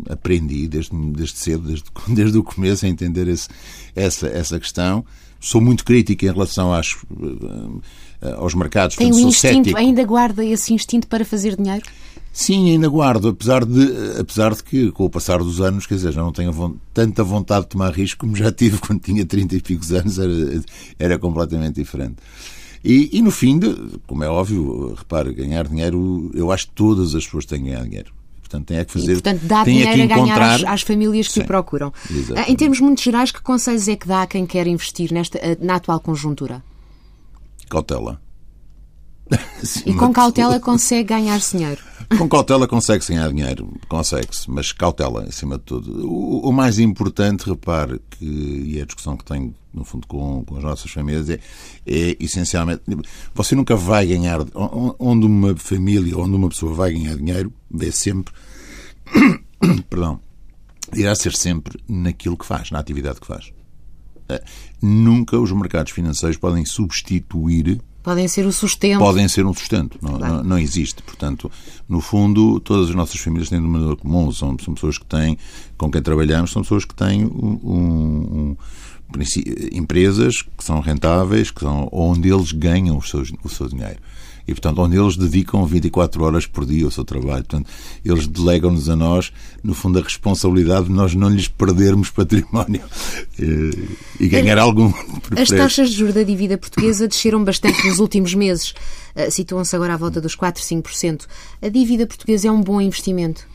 aprendi 0.09 0.67
desde, 0.67 0.95
desde 1.11 1.37
cedo, 1.37 1.67
desde, 1.67 1.85
desde 2.09 2.37
o 2.37 2.43
começo, 2.43 2.85
a 2.85 2.89
entender 2.89 3.27
esse, 3.27 3.49
essa, 3.95 4.27
essa 4.27 4.59
questão. 4.59 5.05
Sou 5.39 5.59
muito 5.59 5.83
crítico 5.83 6.23
em 6.23 6.31
relação 6.31 6.73
às, 6.73 6.95
aos 8.37 8.53
mercados. 8.53 8.95
Tem 8.95 9.11
um 9.11 9.27
instinto, 9.27 9.75
ainda 9.75 10.01
guarda 10.05 10.43
esse 10.45 10.73
instinto 10.73 11.05
para 11.05 11.25
fazer 11.25 11.57
dinheiro? 11.57 11.83
Sim, 12.35 12.71
ainda 12.71 12.89
guardo, 12.89 13.27
apesar 13.27 13.63
de, 13.63 14.19
apesar 14.19 14.55
de 14.55 14.63
que, 14.63 14.91
com 14.91 15.05
o 15.05 15.09
passar 15.09 15.37
dos 15.37 15.61
anos, 15.61 15.85
quer 15.85 15.93
dizer, 15.93 16.11
já 16.11 16.21
não 16.21 16.31
tenho 16.31 16.79
tanta 16.91 17.23
vontade 17.23 17.65
de 17.65 17.69
tomar 17.69 17.93
risco 17.93 18.21
como 18.21 18.35
já 18.35 18.49
tive 18.51 18.79
quando 18.79 18.99
tinha 18.99 19.23
30 19.23 19.55
e 19.55 19.61
picos 19.61 19.91
anos, 19.91 20.17
era, 20.17 20.33
era 20.97 21.19
completamente 21.19 21.75
diferente. 21.75 22.15
E, 22.83 23.07
e 23.13 23.21
no 23.21 23.29
fim, 23.29 23.59
de, 23.59 23.75
como 24.07 24.23
é 24.23 24.27
óbvio, 24.27 24.95
repare, 24.95 25.31
ganhar 25.31 25.67
dinheiro, 25.67 26.31
eu 26.33 26.51
acho 26.51 26.67
que 26.67 26.73
todas 26.73 27.13
as 27.13 27.23
pessoas 27.23 27.45
têm 27.45 27.59
que 27.59 27.69
ganhar 27.69 27.83
dinheiro. 27.83 28.11
Portanto, 28.41 28.65
tem 28.65 28.77
é 28.77 28.85
que 28.85 28.91
fazer. 28.91 29.11
E, 29.11 29.13
portanto, 29.13 29.41
dá 29.43 29.63
tem 29.63 29.77
dinheiro 29.77 30.01
é 30.01 30.07
que 30.07 30.13
encontrar... 30.13 30.35
a 30.35 30.37
ganhar 30.37 30.55
às, 30.55 30.63
às 30.63 30.81
famílias 30.81 31.27
que 31.27 31.33
Sim, 31.33 31.41
o 31.41 31.45
procuram. 31.45 31.93
Exatamente. 32.09 32.51
Em 32.51 32.55
termos 32.55 32.79
muito 32.79 33.01
gerais, 33.01 33.31
que 33.31 33.41
conselhos 33.41 33.87
é 33.87 33.95
que 33.95 34.07
dá 34.07 34.23
a 34.23 34.27
quem 34.27 34.47
quer 34.47 34.65
investir 34.65 35.13
nesta, 35.13 35.39
na 35.61 35.75
atual 35.75 35.99
conjuntura? 35.99 36.63
Cautela. 37.69 38.22
e 39.85 39.93
com 39.93 40.11
cautela 40.11 40.59
consegue 40.59 41.09
ganhar 41.09 41.39
dinheiro. 41.39 41.81
Com 42.17 42.29
cautela 42.29 42.67
consegue 42.67 43.03
ganhar 43.07 43.29
dinheiro, 43.29 43.73
consegue-se, 43.87 44.49
mas 44.49 44.71
cautela 44.71 45.23
acima 45.23 45.57
de 45.57 45.63
tudo. 45.63 46.07
O, 46.07 46.47
o, 46.47 46.51
mais 46.51 46.77
importante, 46.77 47.49
repare, 47.49 47.99
que, 48.11 48.25
e 48.25 48.77
é 48.77 48.83
a 48.83 48.85
discussão 48.85 49.17
que 49.17 49.25
tenho, 49.25 49.55
no 49.73 49.83
fundo, 49.83 50.05
com, 50.05 50.43
com 50.45 50.57
as 50.57 50.63
nossas 50.63 50.91
famílias, 50.91 51.29
é, 51.29 51.39
é 51.87 52.15
essencialmente. 52.19 52.83
Você 53.33 53.55
nunca 53.55 53.75
vai 53.75 54.05
ganhar. 54.05 54.39
Onde 54.99 55.25
uma 55.25 55.55
família, 55.55 56.15
onde 56.17 56.35
uma 56.35 56.49
pessoa 56.49 56.73
vai 56.73 56.93
ganhar 56.93 57.15
dinheiro, 57.15 57.51
é 57.79 57.91
sempre. 57.91 58.33
perdão. 59.89 60.19
Irá 60.93 61.15
ser 61.15 61.33
sempre 61.33 61.81
naquilo 61.87 62.37
que 62.37 62.45
faz, 62.45 62.69
na 62.69 62.77
atividade 62.77 63.19
que 63.19 63.25
faz. 63.25 63.51
Eh, 64.29 64.43
nunca 64.81 65.39
os 65.39 65.51
mercados 65.51 65.91
financeiros 65.91 66.37
podem 66.37 66.63
substituir 66.65 67.81
Podem 68.03 68.27
ser 68.27 68.45
o 68.45 68.51
sustento. 68.51 68.99
Podem 68.99 69.27
ser 69.29 69.45
um 69.45 69.53
sustento. 69.53 69.97
Não, 70.01 70.17
claro. 70.17 70.33
não, 70.35 70.43
não, 70.43 70.59
existe. 70.59 71.01
Portanto, 71.01 71.49
no 71.87 72.01
fundo, 72.01 72.59
todas 72.59 72.89
as 72.89 72.95
nossas 72.95 73.19
famílias 73.19 73.49
têm 73.49 73.59
uma 73.59 73.79
maneira 73.79 73.95
comum. 73.95 74.31
São, 74.31 74.57
são 74.59 74.73
pessoas 74.73 74.97
que 74.97 75.05
têm, 75.05 75.37
com 75.77 75.89
quem 75.89 76.01
trabalhamos, 76.01 76.51
são 76.51 76.61
pessoas 76.61 76.83
que 76.83 76.93
têm 76.93 77.25
um, 77.25 77.59
um, 77.63 78.57
empresas 79.71 80.41
que 80.41 80.63
são 80.63 80.81
rentáveis, 80.81 81.49
que 81.49 81.61
são 81.61 81.87
onde 81.91 82.29
eles 82.31 82.51
ganham 82.51 82.97
os 82.97 83.09
seus, 83.09 83.31
o 83.41 83.49
seu 83.49 83.69
dinheiro 83.69 83.99
e, 84.47 84.53
portanto, 84.53 84.79
onde 84.79 84.97
eles 84.97 85.15
dedicam 85.15 85.65
24 85.65 86.23
horas 86.23 86.45
por 86.45 86.65
dia 86.65 86.85
ao 86.85 86.91
seu 86.91 87.03
trabalho. 87.05 87.43
Portanto, 87.45 87.69
eles 88.03 88.27
delegam-nos 88.27 88.89
a 88.89 88.95
nós, 88.95 89.31
no 89.63 89.73
fundo, 89.73 89.99
a 89.99 90.01
responsabilidade 90.01 90.87
de 90.87 90.91
nós 90.91 91.15
não 91.15 91.29
lhes 91.29 91.47
perdermos 91.47 92.09
património 92.09 92.81
e, 93.39 93.87
e 94.19 94.27
ganhar 94.27 94.57
algum. 94.57 94.91
As 95.37 95.47
taxas 95.47 95.89
de 95.89 95.95
juros 95.95 96.13
da 96.13 96.23
dívida 96.23 96.57
portuguesa 96.57 97.07
desceram 97.07 97.43
bastante 97.43 97.87
nos 97.87 97.99
últimos 97.99 98.33
meses. 98.33 98.73
Uh, 99.15 99.31
Situam-se 99.31 99.75
agora 99.75 99.93
à 99.93 99.97
volta 99.97 100.19
dos 100.19 100.35
4, 100.35 100.61
5%. 100.61 101.25
A 101.61 101.69
dívida 101.69 102.05
portuguesa 102.05 102.49
é 102.49 102.51
um 102.51 102.61
bom 102.61 102.81
investimento? 102.81 103.47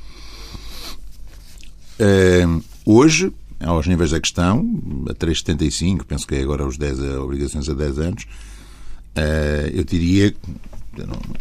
Uh, 2.00 2.62
hoje, 2.86 3.30
aos 3.60 3.86
níveis 3.86 4.12
da 4.12 4.20
questão, 4.20 4.60
a 5.10 5.14
3,75, 5.14 6.04
penso 6.04 6.26
que 6.26 6.34
é 6.34 6.40
agora 6.40 6.66
os 6.66 6.78
10 6.78 7.00
obrigações 7.18 7.68
a 7.68 7.74
10 7.74 7.98
anos, 7.98 8.26
eu 9.74 9.82
diria 9.82 10.32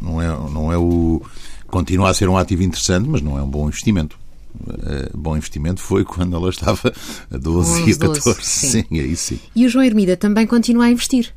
Não, 0.02 0.22
é, 0.22 0.28
não 0.28 0.72
é 0.72 0.78
o. 0.78 1.22
Continua 1.68 2.10
a 2.10 2.14
ser 2.14 2.30
um 2.30 2.38
ativo 2.38 2.64
interessante, 2.64 3.08
mas 3.10 3.22
não 3.22 3.38
é 3.38 3.42
um 3.42 3.50
bom 3.50 3.68
investimento. 3.68 4.18
Uh, 4.60 5.16
bom 5.16 5.38
investimento 5.38 5.82
foi 5.82 6.04
quando 6.04 6.36
ela 6.36 6.50
estava 6.50 6.92
a 7.30 7.38
12 7.38 7.90
e 7.90 7.94
a 7.94 7.98
14. 7.98 8.24
12, 8.24 8.42
sim. 8.44 8.68
sim, 8.68 9.00
aí 9.00 9.16
sim. 9.16 9.40
E 9.56 9.66
o 9.66 9.70
João 9.70 9.86
Hermida 9.86 10.18
também 10.18 10.48
continua 10.48 10.86
a 10.86 10.92
investir? 10.92 11.34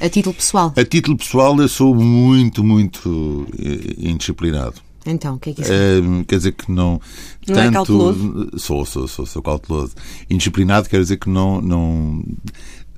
A 0.00 0.08
título 0.08 0.34
pessoal? 0.34 0.72
A 0.76 0.84
título 0.84 1.16
pessoal, 1.16 1.60
eu 1.60 1.68
sou 1.68 1.94
muito, 1.94 2.64
muito 2.64 3.46
eh, 3.58 3.96
indisciplinado. 3.98 4.80
Então, 5.04 5.34
o 5.34 5.38
que 5.38 5.50
é 5.50 5.52
que 5.54 5.62
isso 5.62 5.72
é? 5.72 6.24
quer 6.26 6.36
dizer 6.36 6.52
que 6.52 6.70
não. 6.70 7.00
Não 7.46 7.54
tanto, 7.54 7.60
é 7.60 7.70
cauteloso? 7.70 8.50
Sou, 8.56 8.84
sou, 8.84 9.08
sou, 9.08 9.26
sou 9.26 9.42
cauteloso. 9.42 9.94
Indisciplinado 10.28 10.88
quer 10.88 11.00
dizer 11.00 11.16
que 11.18 11.28
não. 11.28 11.60
não 11.60 12.22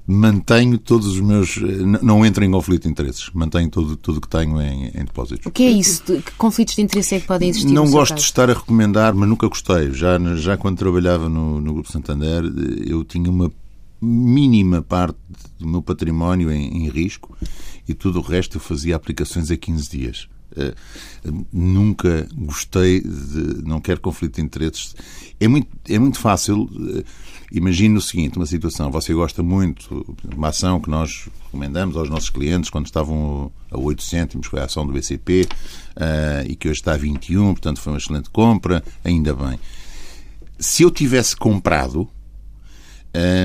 mantenho 0.07 0.79
todos 0.79 1.07
os 1.07 1.21
meus. 1.21 1.57
Não 2.03 2.25
entro 2.25 2.45
em 2.45 2.51
conflito 2.51 2.83
de 2.83 2.89
interesses. 2.89 3.31
Mantenho 3.33 3.71
tudo 3.71 3.99
o 4.17 4.21
que 4.21 4.29
tenho 4.29 4.61
em, 4.61 4.87
em, 4.89 5.05
depósitos. 5.05 5.47
O 5.47 5.51
que 5.51 5.63
é 5.65 5.71
isso? 5.71 6.03
Que 6.05 6.33
conflitos 6.33 6.75
de 6.75 6.83
interesse 6.83 7.15
é 7.15 7.21
que 7.21 7.27
podem 7.27 7.49
existir? 7.51 7.73
Não 7.73 7.91
gosto 7.91 8.15
de 8.15 8.21
estar 8.21 8.51
a 8.51 8.55
recomendar, 8.55 9.15
mas 9.15 9.29
nunca 9.29 9.49
gostei. 9.49 9.93
Já, 9.93 10.19
já 10.37 10.57
quando 10.57 10.79
trabalhava 10.79 11.29
no, 11.29 11.61
no 11.61 11.75
Grupo 11.75 11.91
Santander, 11.91 12.45
eu 12.87 13.05
tinha 13.05 13.31
uma 13.31 13.51
mínima 14.01 14.83
parte 14.83 15.19
do 15.59 15.69
meu 15.69 15.81
património 15.81 16.51
em, 16.51 16.85
em 16.85 16.89
risco 16.89 17.37
e 17.89 17.95
tudo 17.95 18.19
o 18.19 18.23
resto 18.23 18.57
eu 18.57 18.61
fazia 18.61 18.97
aplicações 18.97 19.51
a 19.51 19.57
15 19.57 19.91
dias. 19.91 20.29
Uh, 20.53 21.47
nunca 21.53 22.27
gostei 22.35 23.01
de. 23.01 23.63
Não 23.65 23.81
quero 23.81 24.01
conflito 24.01 24.37
de 24.37 24.43
interesses. 24.43 24.95
É 25.41 25.49
muito, 25.49 25.69
é 25.89 25.99
muito 25.99 26.19
fácil. 26.19 26.65
Uh, 26.65 27.05
imagine 27.51 27.97
o 27.97 28.01
seguinte: 28.01 28.37
uma 28.37 28.47
situação. 28.47 28.91
Você 28.91 29.13
gosta 29.15 29.43
muito 29.43 30.05
de 30.25 30.37
uma 30.37 30.49
ação 30.49 30.81
que 30.81 30.91
nós 30.91 31.29
recomendamos 31.45 31.97
aos 31.97 32.09
nossos 32.09 32.31
clientes 32.31 32.71
quando 32.71 32.87
estavam 32.87 33.53
a 33.71 33.79
8 33.79 34.03
cêntimos, 34.03 34.47
foi 34.47 34.61
a 34.61 34.65
ação 34.65 34.87
do 34.87 34.93
BCP, 34.93 35.47
uh, 35.97 36.51
e 36.51 36.57
que 36.57 36.69
hoje 36.69 36.81
está 36.81 36.95
a 36.95 36.97
21, 36.97 37.53
portanto 37.53 37.81
foi 37.81 37.93
uma 37.93 37.99
excelente 37.99 38.31
compra, 38.31 38.83
ainda 39.05 39.35
bem. 39.35 39.59
Se 40.59 40.83
eu 40.83 40.91
tivesse 40.91 41.37
comprado, 41.37 42.09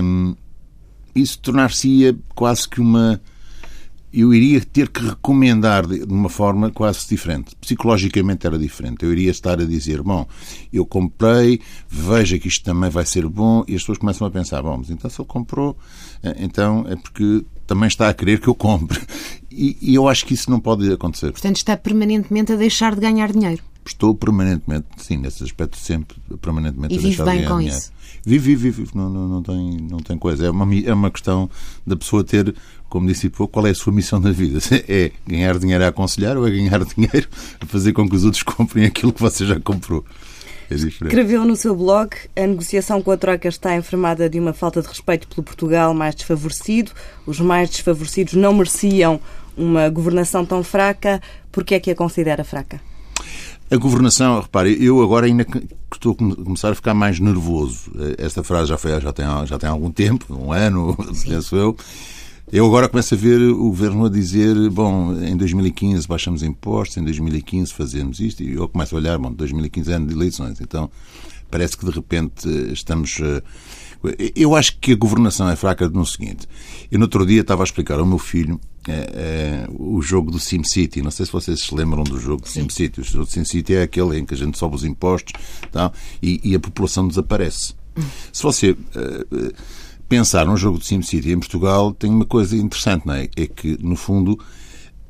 um, 0.01 0.35
isso 1.15 1.39
tornar-se-ia 1.39 2.17
quase 2.35 2.67
que 2.67 2.79
uma 2.79 3.19
eu 4.11 4.33
iria 4.33 4.61
ter 4.61 4.89
que 4.89 5.03
recomendar 5.05 5.85
de 5.85 6.03
uma 6.05 6.29
forma 6.29 6.71
quase 6.71 7.07
diferente. 7.07 7.55
Psicologicamente 7.57 8.47
era 8.47 8.57
diferente. 8.57 9.03
Eu 9.03 9.11
iria 9.11 9.31
estar 9.31 9.59
a 9.59 9.65
dizer, 9.65 10.01
bom, 10.01 10.25
eu 10.71 10.85
comprei, 10.85 11.59
veja 11.87 12.39
que 12.39 12.47
isto 12.47 12.63
também 12.63 12.89
vai 12.89 13.05
ser 13.05 13.27
bom, 13.27 13.63
e 13.67 13.75
as 13.75 13.81
pessoas 13.81 13.97
começam 13.97 14.25
a 14.25 14.31
pensar, 14.31 14.61
bom, 14.61 14.77
mas 14.77 14.89
então 14.89 15.09
se 15.09 15.19
ele 15.19 15.27
comprou, 15.27 15.77
eh, 16.23 16.35
então 16.39 16.85
é 16.87 16.95
porque 16.95 17.43
também 17.65 17.87
está 17.87 18.07
a 18.09 18.13
querer 18.13 18.39
que 18.39 18.47
eu 18.47 18.55
compre. 18.55 18.99
E, 19.59 19.75
e 19.81 19.95
eu 19.95 20.07
acho 20.07 20.23
que 20.23 20.35
isso 20.35 20.51
não 20.51 20.59
pode 20.59 20.91
acontecer. 20.91 21.31
Portanto, 21.31 21.55
está 21.55 21.75
permanentemente 21.75 22.53
a 22.53 22.55
deixar 22.55 22.93
de 22.93 23.01
ganhar 23.01 23.31
dinheiro. 23.31 23.63
Estou 23.87 24.13
permanentemente, 24.13 24.85
sim, 24.97 25.17
nesse 25.17 25.43
aspecto 25.43 25.77
sempre, 25.77 26.17
permanentemente 26.41 26.95
e 26.95 26.97
a 26.97 27.01
deixar 27.01 27.23
de 27.23 27.29
ganhar 27.29 27.49
com. 27.49 27.61
Isso. 27.61 27.91
Vive, 28.25 28.55
vive, 28.55 28.83
vive. 28.83 28.91
Não, 28.93 29.09
não, 29.09 29.27
não, 29.27 29.41
tem, 29.41 29.77
não 29.89 29.99
tem 29.99 30.17
coisa. 30.17 30.45
É 30.45 30.49
uma, 30.49 30.67
é 30.75 30.93
uma 30.93 31.09
questão 31.09 31.49
da 31.85 31.95
pessoa 31.95 32.23
ter 32.23 32.53
como 32.89 33.07
disse 33.07 33.29
pouco, 33.29 33.53
qual 33.53 33.67
é 33.67 33.71
a 33.71 33.75
sua 33.75 33.91
missão 33.91 34.19
na 34.19 34.31
vida? 34.31 34.59
É 34.87 35.11
ganhar 35.25 35.57
dinheiro 35.59 35.83
a 35.83 35.87
aconselhar 35.87 36.37
ou 36.37 36.47
é 36.47 36.51
ganhar 36.51 36.83
dinheiro 36.95 37.27
a 37.59 37.65
fazer 37.65 37.93
com 37.93 38.07
que 38.07 38.15
os 38.15 38.23
outros 38.23 38.43
comprem 38.43 38.85
aquilo 38.85 39.11
que 39.11 39.21
você 39.21 39.45
já 39.45 39.59
comprou? 39.59 40.05
É 40.69 40.75
Escreveu 40.75 41.45
no 41.45 41.55
seu 41.55 41.73
blog 41.73 42.09
a 42.35 42.41
negociação 42.41 43.01
com 43.01 43.11
a 43.11 43.17
Troika 43.17 43.47
está 43.47 43.75
enfermada 43.75 44.29
de 44.29 44.37
uma 44.37 44.51
falta 44.51 44.81
de 44.81 44.87
respeito 44.87 45.25
pelo 45.27 45.43
Portugal 45.43 45.93
mais 45.93 46.13
desfavorecido. 46.13 46.91
Os 47.25 47.39
mais 47.39 47.69
desfavorecidos 47.69 48.33
não 48.33 48.53
mereciam 48.53 49.19
uma 49.55 49.87
governação 49.89 50.45
tão 50.45 50.61
fraca. 50.63 51.21
Por 51.53 51.63
que 51.63 51.75
é 51.75 51.79
que 51.79 51.91
a 51.91 51.95
considera 51.95 52.43
fraca? 52.43 52.81
A 53.69 53.75
governação, 53.75 54.39
repare, 54.39 54.81
eu 54.81 55.03
agora 55.03 55.25
ainda 55.25 55.45
estou 55.93 56.13
a 56.13 56.15
começar 56.15 56.71
a 56.71 56.75
ficar 56.75 56.93
mais 56.93 57.19
nervoso. 57.19 57.91
Esta 58.17 58.41
frase 58.41 58.69
já, 58.69 58.77
foi, 58.77 58.99
já, 59.01 59.11
tem, 59.11 59.25
já 59.45 59.59
tem 59.59 59.69
algum 59.69 59.91
tempo, 59.91 60.33
um 60.33 60.53
ano, 60.53 60.95
penso 61.27 61.55
eu. 61.57 61.75
Eu 62.49 62.65
agora 62.65 62.87
começo 62.87 63.13
a 63.13 63.17
ver 63.17 63.41
o 63.41 63.57
governo 63.57 64.05
a 64.05 64.09
dizer: 64.09 64.69
bom, 64.69 65.13
em 65.21 65.35
2015 65.35 66.07
baixamos 66.07 66.43
impostos, 66.43 66.95
em 66.95 67.03
2015 67.03 67.73
fazemos 67.73 68.21
isto, 68.21 68.41
e 68.41 68.53
eu 68.53 68.69
começo 68.69 68.95
a 68.95 68.99
olhar: 68.99 69.17
bom, 69.17 69.33
2015 69.33 69.91
é 69.91 69.95
ano 69.95 70.07
de 70.07 70.13
eleições, 70.13 70.61
então 70.61 70.89
parece 71.51 71.75
que 71.75 71.85
de 71.85 71.91
repente 71.91 72.47
estamos. 72.71 73.19
Eh, 73.19 74.31
eu 74.33 74.55
acho 74.55 74.77
que 74.79 74.93
a 74.93 74.95
governação 74.95 75.49
é 75.49 75.57
fraca 75.57 75.89
no 75.89 76.05
seguinte: 76.05 76.47
eu 76.89 76.97
no 76.97 77.03
outro 77.03 77.25
dia 77.25 77.41
estava 77.41 77.63
a 77.63 77.65
explicar 77.65 77.99
ao 77.99 78.05
meu 78.05 78.17
filho 78.17 78.57
é, 78.87 78.91
é, 78.93 79.67
o 79.69 80.01
jogo 80.01 80.31
do 80.31 80.39
SimCity. 80.39 81.01
Não 81.01 81.11
sei 81.11 81.25
se 81.25 81.31
vocês 81.31 81.61
se 81.61 81.75
lembram 81.75 82.03
do 82.03 82.19
jogo 82.19 82.43
do 82.43 82.47
SimCity. 82.47 83.01
O 83.01 83.03
jogo 83.03 83.25
do 83.25 83.31
SimCity 83.31 83.75
é 83.75 83.83
aquele 83.83 84.17
em 84.17 84.25
que 84.25 84.33
a 84.33 84.37
gente 84.37 84.57
sobe 84.57 84.75
os 84.75 84.83
impostos 84.83 85.33
tá, 85.71 85.91
e, 86.21 86.39
e 86.43 86.55
a 86.55 86.59
população 86.59 87.07
desaparece. 87.07 87.73
Se 88.31 88.43
você. 88.43 88.71
Uh, 88.71 89.53
pensar 90.07 90.45
num 90.45 90.57
jogo 90.57 90.79
de 90.79 90.85
SimCity 90.85 91.31
em 91.31 91.39
Portugal 91.39 91.93
tem 91.93 92.09
uma 92.09 92.25
coisa 92.25 92.55
interessante, 92.55 93.05
não 93.05 93.13
é? 93.13 93.29
É 93.35 93.45
que, 93.45 93.77
no 93.81 93.95
fundo, 93.95 94.39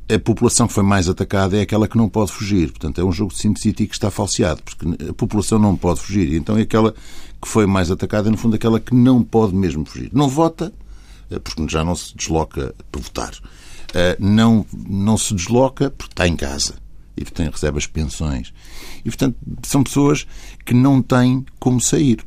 a 0.09 0.17
população 0.19 0.67
que 0.67 0.73
foi 0.73 0.83
mais 0.83 1.07
atacada 1.07 1.57
é 1.57 1.61
aquela 1.61 1.87
que 1.87 1.97
não 1.97 2.09
pode 2.09 2.31
fugir. 2.31 2.69
Portanto, 2.71 2.99
é 2.99 3.03
um 3.03 3.11
jogo 3.11 3.33
de 3.33 3.39
SimCity 3.39 3.87
que 3.87 3.93
está 3.93 4.09
falseado, 4.09 4.61
porque 4.63 5.09
a 5.09 5.13
população 5.13 5.59
não 5.59 5.75
pode 5.75 6.01
fugir. 6.01 6.33
Então 6.33 6.57
é 6.57 6.61
aquela 6.61 6.93
que 7.41 7.47
foi 7.47 7.65
mais 7.65 7.91
atacada, 7.91 8.31
no 8.31 8.37
fundo, 8.37 8.55
aquela 8.55 8.79
que 8.79 8.95
não 8.95 9.23
pode 9.23 9.53
mesmo 9.53 9.85
fugir. 9.85 10.09
Não 10.13 10.27
vota, 10.27 10.73
eh, 11.29 11.39
porque 11.39 11.67
já 11.67 11.83
não 11.83 11.95
se 11.95 12.15
desloca 12.15 12.73
para 12.91 13.01
votar. 13.01 13.31
Eh, 13.93 14.17
não, 14.19 14.65
não 14.87 15.17
se 15.17 15.33
desloca 15.33 15.89
porque 15.89 16.13
está 16.13 16.27
em 16.27 16.35
casa 16.35 16.75
e, 17.17 17.23
portanto, 17.23 17.53
recebe 17.53 17.77
as 17.79 17.87
pensões. 17.87 18.53
E, 18.99 19.09
portanto, 19.09 19.35
são 19.63 19.83
pessoas 19.83 20.27
que 20.63 20.73
não 20.73 21.01
têm 21.01 21.43
como 21.59 21.81
sair. 21.81 22.23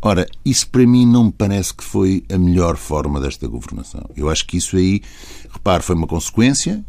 Ora, 0.00 0.26
isso 0.44 0.68
para 0.70 0.86
mim 0.86 1.04
não 1.04 1.24
me 1.24 1.32
parece 1.32 1.74
que 1.74 1.84
foi 1.84 2.24
a 2.32 2.38
melhor 2.38 2.76
forma 2.76 3.20
desta 3.20 3.46
governação. 3.46 4.08
Eu 4.16 4.30
acho 4.30 4.46
que 4.46 4.56
isso 4.56 4.76
aí, 4.76 5.02
repare, 5.50 5.82
foi 5.82 5.96
uma 5.96 6.06
consequência, 6.06 6.84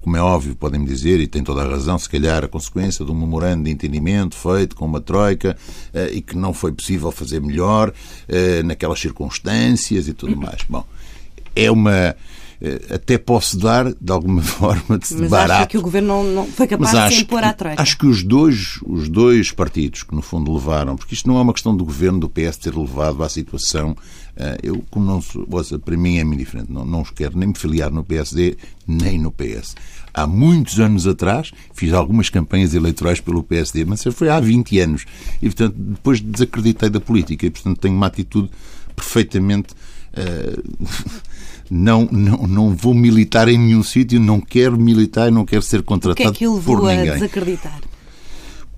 como 0.00 0.16
é 0.16 0.20
óbvio, 0.20 0.54
podem-me 0.54 0.86
dizer, 0.86 1.18
e 1.18 1.26
tem 1.26 1.42
toda 1.42 1.62
a 1.62 1.68
razão, 1.68 1.98
se 1.98 2.08
calhar 2.08 2.44
a 2.44 2.48
consequência 2.48 3.04
de 3.04 3.10
um 3.10 3.14
memorando 3.14 3.64
de 3.64 3.70
entendimento 3.70 4.36
feito 4.36 4.76
com 4.76 4.84
uma 4.84 5.00
troika 5.00 5.56
eh, 5.92 6.12
e 6.12 6.22
que 6.22 6.36
não 6.36 6.54
foi 6.54 6.72
possível 6.72 7.10
fazer 7.10 7.40
melhor 7.40 7.92
eh, 8.28 8.62
naquelas 8.62 9.00
circunstâncias 9.00 10.06
e 10.06 10.14
tudo 10.14 10.36
mais. 10.36 10.62
Bom, 10.68 10.86
é 11.54 11.68
uma 11.68 12.14
até 12.90 13.18
posso 13.18 13.58
dar, 13.58 13.92
de 13.92 14.12
alguma 14.12 14.40
forma, 14.42 14.98
de 14.98 15.14
Mas 15.14 15.30
barato. 15.30 15.52
acha 15.52 15.66
que 15.66 15.78
o 15.78 15.82
Governo 15.82 16.08
não, 16.08 16.24
não 16.24 16.46
foi 16.46 16.66
capaz 16.66 16.92
Mas 16.92 17.10
de 17.10 17.16
se 17.16 17.22
impor 17.22 17.44
à 17.44 17.52
Troika? 17.52 17.80
Acho 17.82 17.98
que 17.98 18.06
os 18.06 18.22
dois, 18.22 18.78
os 18.86 19.08
dois 19.08 19.50
partidos 19.50 20.02
que, 20.02 20.14
no 20.14 20.22
fundo, 20.22 20.52
levaram, 20.52 20.96
porque 20.96 21.14
isto 21.14 21.28
não 21.28 21.38
é 21.38 21.42
uma 21.42 21.52
questão 21.52 21.76
do 21.76 21.84
Governo 21.84 22.18
do 22.18 22.28
PS 22.28 22.56
ter 22.56 22.74
levado 22.74 23.22
à 23.22 23.28
situação, 23.28 23.96
eh, 24.36 24.58
eu, 24.62 24.84
como 24.90 25.04
não 25.04 25.20
sou, 25.20 25.46
para 25.84 25.96
mim 25.96 26.18
é 26.18 26.24
muito 26.24 26.38
diferente, 26.38 26.72
não, 26.72 26.84
não 26.84 27.04
quero 27.04 27.38
nem 27.38 27.48
me 27.48 27.54
filiar 27.54 27.90
no 27.90 28.02
PSD, 28.02 28.56
nem 28.86 29.18
no 29.18 29.30
PS. 29.30 29.74
Há 30.14 30.26
muitos 30.26 30.80
anos 30.80 31.06
atrás, 31.06 31.52
fiz 31.74 31.92
algumas 31.92 32.30
campanhas 32.30 32.72
eleitorais 32.72 33.20
pelo 33.20 33.42
PSD, 33.42 33.84
mas 33.84 34.02
foi 34.02 34.30
há 34.30 34.40
20 34.40 34.80
anos. 34.80 35.04
E, 35.42 35.46
portanto, 35.46 35.74
depois 35.76 36.20
desacreditei 36.20 36.88
da 36.88 37.00
política 37.00 37.44
e, 37.44 37.50
portanto, 37.50 37.78
tenho 37.78 37.94
uma 37.94 38.06
atitude 38.06 38.50
perfeitamente... 38.94 39.74
Uh, 40.16 40.86
não, 41.70 42.06
não, 42.10 42.46
não 42.46 42.74
vou 42.74 42.94
militar 42.94 43.48
em 43.48 43.58
nenhum 43.58 43.82
sítio, 43.82 44.20
não 44.20 44.40
quero 44.40 44.78
militar, 44.78 45.30
não 45.30 45.44
quero 45.44 45.62
ser 45.62 45.82
contratado 45.82 46.28
por 46.28 46.32
que 46.32 46.36
é 46.36 46.38
que 46.38 46.46
o 46.46 46.54
levou 46.54 46.86
a 46.86 46.94
desacreditar? 46.94 47.80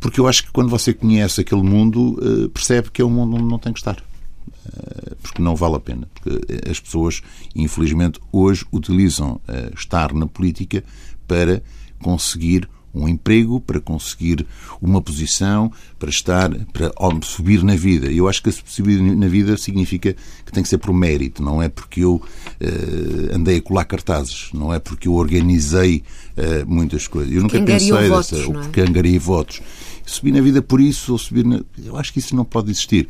Porque 0.00 0.20
eu 0.20 0.28
acho 0.28 0.44
que 0.44 0.52
quando 0.52 0.68
você 0.68 0.94
conhece 0.94 1.40
aquele 1.40 1.62
mundo, 1.62 2.18
eh, 2.22 2.48
percebe 2.48 2.90
que 2.90 3.02
é 3.02 3.04
um 3.04 3.10
mundo 3.10 3.36
onde 3.36 3.48
não 3.48 3.58
tem 3.58 3.72
que 3.72 3.80
estar. 3.80 3.96
Eh, 3.96 5.14
porque 5.22 5.42
não 5.42 5.56
vale 5.56 5.74
a 5.74 5.80
pena. 5.80 6.08
Porque 6.14 6.70
as 6.70 6.78
pessoas, 6.78 7.20
infelizmente, 7.54 8.20
hoje 8.30 8.64
utilizam 8.72 9.40
eh, 9.48 9.72
estar 9.74 10.12
na 10.12 10.26
política 10.26 10.84
para 11.26 11.62
conseguir 12.00 12.68
um 12.94 13.08
emprego, 13.08 13.60
para 13.60 13.80
conseguir 13.80 14.46
uma 14.80 15.00
posição, 15.00 15.70
para 15.98 16.10
estar, 16.10 16.50
para 16.72 16.92
subir 17.22 17.62
na 17.62 17.76
vida. 17.76 18.10
Eu 18.10 18.28
acho 18.28 18.42
que 18.42 18.50
subir 18.50 19.00
na 19.00 19.28
vida 19.28 19.56
significa 19.56 20.14
que 20.44 20.52
tem 20.52 20.62
que 20.62 20.68
ser 20.68 20.78
por 20.78 20.92
mérito, 20.92 21.42
não 21.42 21.62
é 21.62 21.68
porque 21.68 22.00
eu 22.00 22.14
uh, 22.14 23.34
andei 23.34 23.58
a 23.58 23.62
colar 23.62 23.84
cartazes, 23.84 24.50
não 24.52 24.72
é 24.72 24.78
porque 24.78 25.08
eu 25.08 25.14
organizei 25.14 26.02
uh, 26.36 26.66
muitas 26.66 27.06
coisas. 27.06 27.32
Eu 27.32 27.42
nunca 27.42 27.60
pensei 27.62 28.08
votos, 28.08 28.30
dessa, 28.30 28.48
ou 28.48 28.58
é? 28.58 28.62
porque 28.62 28.80
angariei 28.80 29.18
votos. 29.18 29.60
Subir 30.04 30.32
na 30.32 30.40
vida 30.40 30.62
por 30.62 30.80
isso, 30.80 31.12
ou 31.12 31.18
subir 31.18 31.44
na... 31.44 31.60
Eu 31.84 31.96
acho 31.96 32.12
que 32.12 32.18
isso 32.18 32.34
não 32.34 32.44
pode 32.44 32.70
existir. 32.70 33.08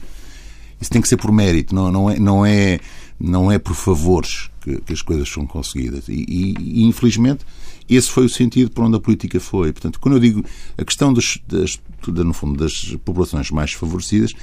Isso 0.81 0.91
tem 0.91 1.01
que 1.01 1.09
ser 1.09 1.17
por 1.17 1.33
mérito, 1.33 1.75
não, 1.75 1.91
não, 1.91 2.11
é, 2.11 2.19
não, 2.19 2.47
é, 2.47 2.81
não 3.19 3.53
é 3.53 3.59
por 3.59 3.75
favores 3.75 4.49
que, 4.61 4.81
que 4.81 4.93
as 4.93 5.03
coisas 5.03 5.29
são 5.29 5.47
conseguidas. 5.47 6.09
E, 6.09 6.25
e, 6.29 6.55
e 6.59 6.85
infelizmente 6.85 7.45
esse 7.89 8.11
foi 8.11 8.27
o 8.27 8.29
sentido 8.29 8.71
por 8.71 8.85
onde 8.85 8.97
a 8.97 9.01
política 9.01 9.41
foi. 9.41 9.73
Portanto, 9.73 9.99
quando 9.99 10.17
eu 10.17 10.21
digo 10.21 10.45
a 10.77 10.85
questão 10.85 11.13
das, 11.13 11.39
das, 11.47 11.81
no 12.07 12.33
fundo, 12.33 12.59
das 12.59 12.97
populações 13.05 13.51
mais 13.51 13.73
favorecidas, 13.73 14.35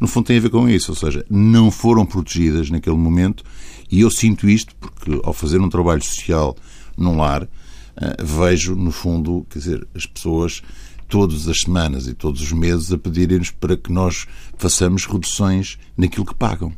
no 0.00 0.06
fundo 0.06 0.26
tem 0.26 0.38
a 0.38 0.40
ver 0.40 0.50
com 0.50 0.68
isso, 0.68 0.92
ou 0.92 0.96
seja, 0.96 1.24
não 1.30 1.70
foram 1.70 2.04
protegidas 2.04 2.70
naquele 2.70 2.96
momento 2.96 3.44
e 3.90 4.00
eu 4.00 4.10
sinto 4.10 4.48
isto 4.48 4.74
porque 4.76 5.20
ao 5.22 5.32
fazer 5.32 5.60
um 5.60 5.68
trabalho 5.68 6.02
social 6.02 6.56
num 6.96 7.16
lar, 7.16 7.44
uh, 7.44 7.48
vejo, 8.24 8.74
no 8.74 8.90
fundo, 8.90 9.46
quer 9.48 9.58
dizer, 9.58 9.88
as 9.94 10.06
pessoas 10.06 10.62
todas 11.08 11.48
as 11.48 11.60
semanas 11.60 12.06
e 12.06 12.14
todos 12.14 12.42
os 12.42 12.52
meses 12.52 12.92
a 12.92 12.98
pedirem-nos 12.98 13.50
para 13.50 13.76
que 13.76 13.90
nós 13.90 14.26
façamos 14.58 15.06
reduções 15.06 15.78
naquilo 15.96 16.26
que 16.26 16.34
pagam. 16.34 16.72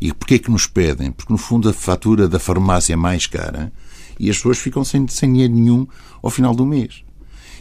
E 0.00 0.12
porquê 0.12 0.34
é 0.34 0.38
que 0.38 0.50
nos 0.50 0.66
pedem? 0.66 1.12
Porque, 1.12 1.32
no 1.32 1.38
fundo, 1.38 1.68
a 1.68 1.72
fatura 1.72 2.26
da 2.26 2.38
farmácia 2.38 2.94
é 2.94 2.96
mais 2.96 3.26
cara 3.26 3.72
e 4.18 4.30
as 4.30 4.36
pessoas 4.36 4.58
ficam 4.58 4.84
sem, 4.84 5.06
sem 5.08 5.32
dinheiro 5.32 5.54
nenhum 5.54 5.86
ao 6.22 6.30
final 6.30 6.54
do 6.54 6.66
mês. 6.66 7.02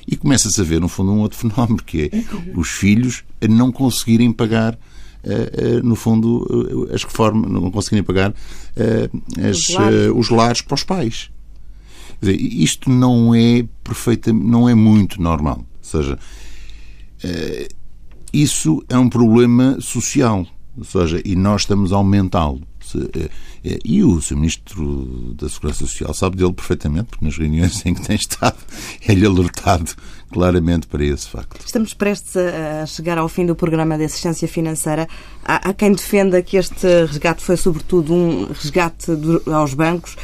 E 0.07 0.15
começa-se 0.15 0.59
a 0.59 0.63
ver, 0.63 0.79
no 0.81 0.87
fundo, 0.87 1.11
um 1.11 1.19
outro 1.19 1.37
fenómeno, 1.39 1.77
que 1.77 2.03
é 2.03 2.09
os 2.55 2.69
filhos 2.69 3.23
a 3.41 3.47
não 3.47 3.71
conseguirem 3.71 4.31
pagar 4.31 4.77
Uh, 5.23 5.77
uh, 5.77 5.87
no 5.87 5.95
fundo, 5.95 6.47
uh, 6.49 6.95
as 6.95 7.03
reformas, 7.03 7.51
não 7.51 7.69
conseguirem 7.69 8.03
pagar 8.03 8.33
as, 9.37 9.55
os, 9.55 9.69
lares. 9.69 10.11
os, 10.15 10.29
lares. 10.29 10.61
para 10.61 10.73
os 10.73 10.83
pais. 10.83 11.29
Dizer, 12.19 12.41
isto 12.41 12.89
não 12.89 13.35
é 13.35 13.63
perfeita, 13.83 14.33
não 14.33 14.67
é 14.67 14.73
muito 14.73 15.21
normal. 15.21 15.57
Ou 15.59 15.83
seja, 15.83 16.17
isso 18.33 18.83
é 18.89 18.97
um 18.97 19.07
problema 19.07 19.79
social. 19.79 20.47
Ou 20.75 20.83
seja, 20.83 21.21
e 21.23 21.35
nós 21.35 21.61
estamos 21.61 21.93
a 21.93 21.97
aumentá-lo. 21.97 22.61
E 23.63 24.03
o 24.03 24.19
Sr. 24.19 24.35
Ministro 24.35 25.35
da 25.35 25.47
Segurança 25.47 25.79
Social 25.85 26.13
sabe 26.15 26.35
dele 26.35 26.51
perfeitamente, 26.51 27.09
porque 27.09 27.23
nas 27.23 27.37
reuniões 27.37 27.85
em 27.85 27.93
que 27.93 28.01
tem 28.01 28.15
estado, 28.15 28.57
é-lhe 29.07 29.25
alertado 29.25 29.91
claramente 30.31 30.87
para 30.87 31.03
esse 31.05 31.27
facto. 31.27 31.63
Estamos 31.63 31.93
prestes 31.93 32.35
a 32.35 32.85
chegar 32.87 33.19
ao 33.19 33.29
fim 33.29 33.45
do 33.45 33.55
programa 33.55 33.97
de 33.97 34.05
assistência 34.05 34.47
financeira. 34.47 35.07
Há, 35.43 35.73
quem 35.73 35.91
defenda 35.91 36.41
que 36.41 36.57
este 36.57 36.87
resgate 37.05 37.43
foi, 37.43 37.55
sobretudo, 37.55 38.13
um 38.13 38.47
resgate 38.47 39.11
aos 39.45 39.75
bancos, 39.75 40.15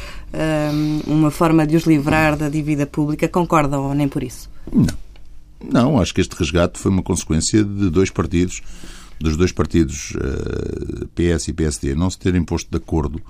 uma 1.06 1.30
forma 1.30 1.64
de 1.64 1.76
os 1.76 1.84
livrar 1.84 2.36
da 2.36 2.48
dívida 2.48 2.86
pública. 2.86 3.28
Concorda 3.28 3.78
ou 3.78 3.94
nem 3.94 4.08
por 4.08 4.22
isso? 4.24 4.50
Não. 4.72 5.08
Não, 5.60 6.00
acho 6.00 6.14
que 6.14 6.20
este 6.20 6.36
resgate 6.36 6.78
foi 6.78 6.90
uma 6.90 7.02
consequência 7.02 7.64
de 7.64 7.90
dois 7.90 8.10
partidos 8.10 8.62
dos 9.20 9.36
dois 9.36 9.52
partidos 9.52 10.12
eh, 10.16 11.06
PS 11.14 11.48
e 11.48 11.52
PSD 11.52 11.94
não 11.94 12.10
se 12.10 12.18
terem 12.18 12.42
posto 12.44 12.70
de 12.70 12.76
acordo 12.76 13.20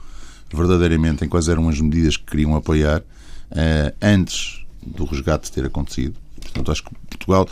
verdadeiramente 0.53 1.25
em 1.25 1.29
quais 1.29 1.49
eram 1.49 1.69
as 1.69 1.81
medidas 1.81 2.17
que 2.17 2.25
queriam 2.25 2.55
apoiar 2.55 3.03
eh, 3.51 3.95
antes 4.01 4.65
do 4.83 5.05
resgate 5.05 5.51
ter 5.51 5.65
acontecido. 5.65 6.15
Portanto, 6.41 6.73
acho 6.73 6.85
que 6.85 6.91
Portugal. 7.09 7.49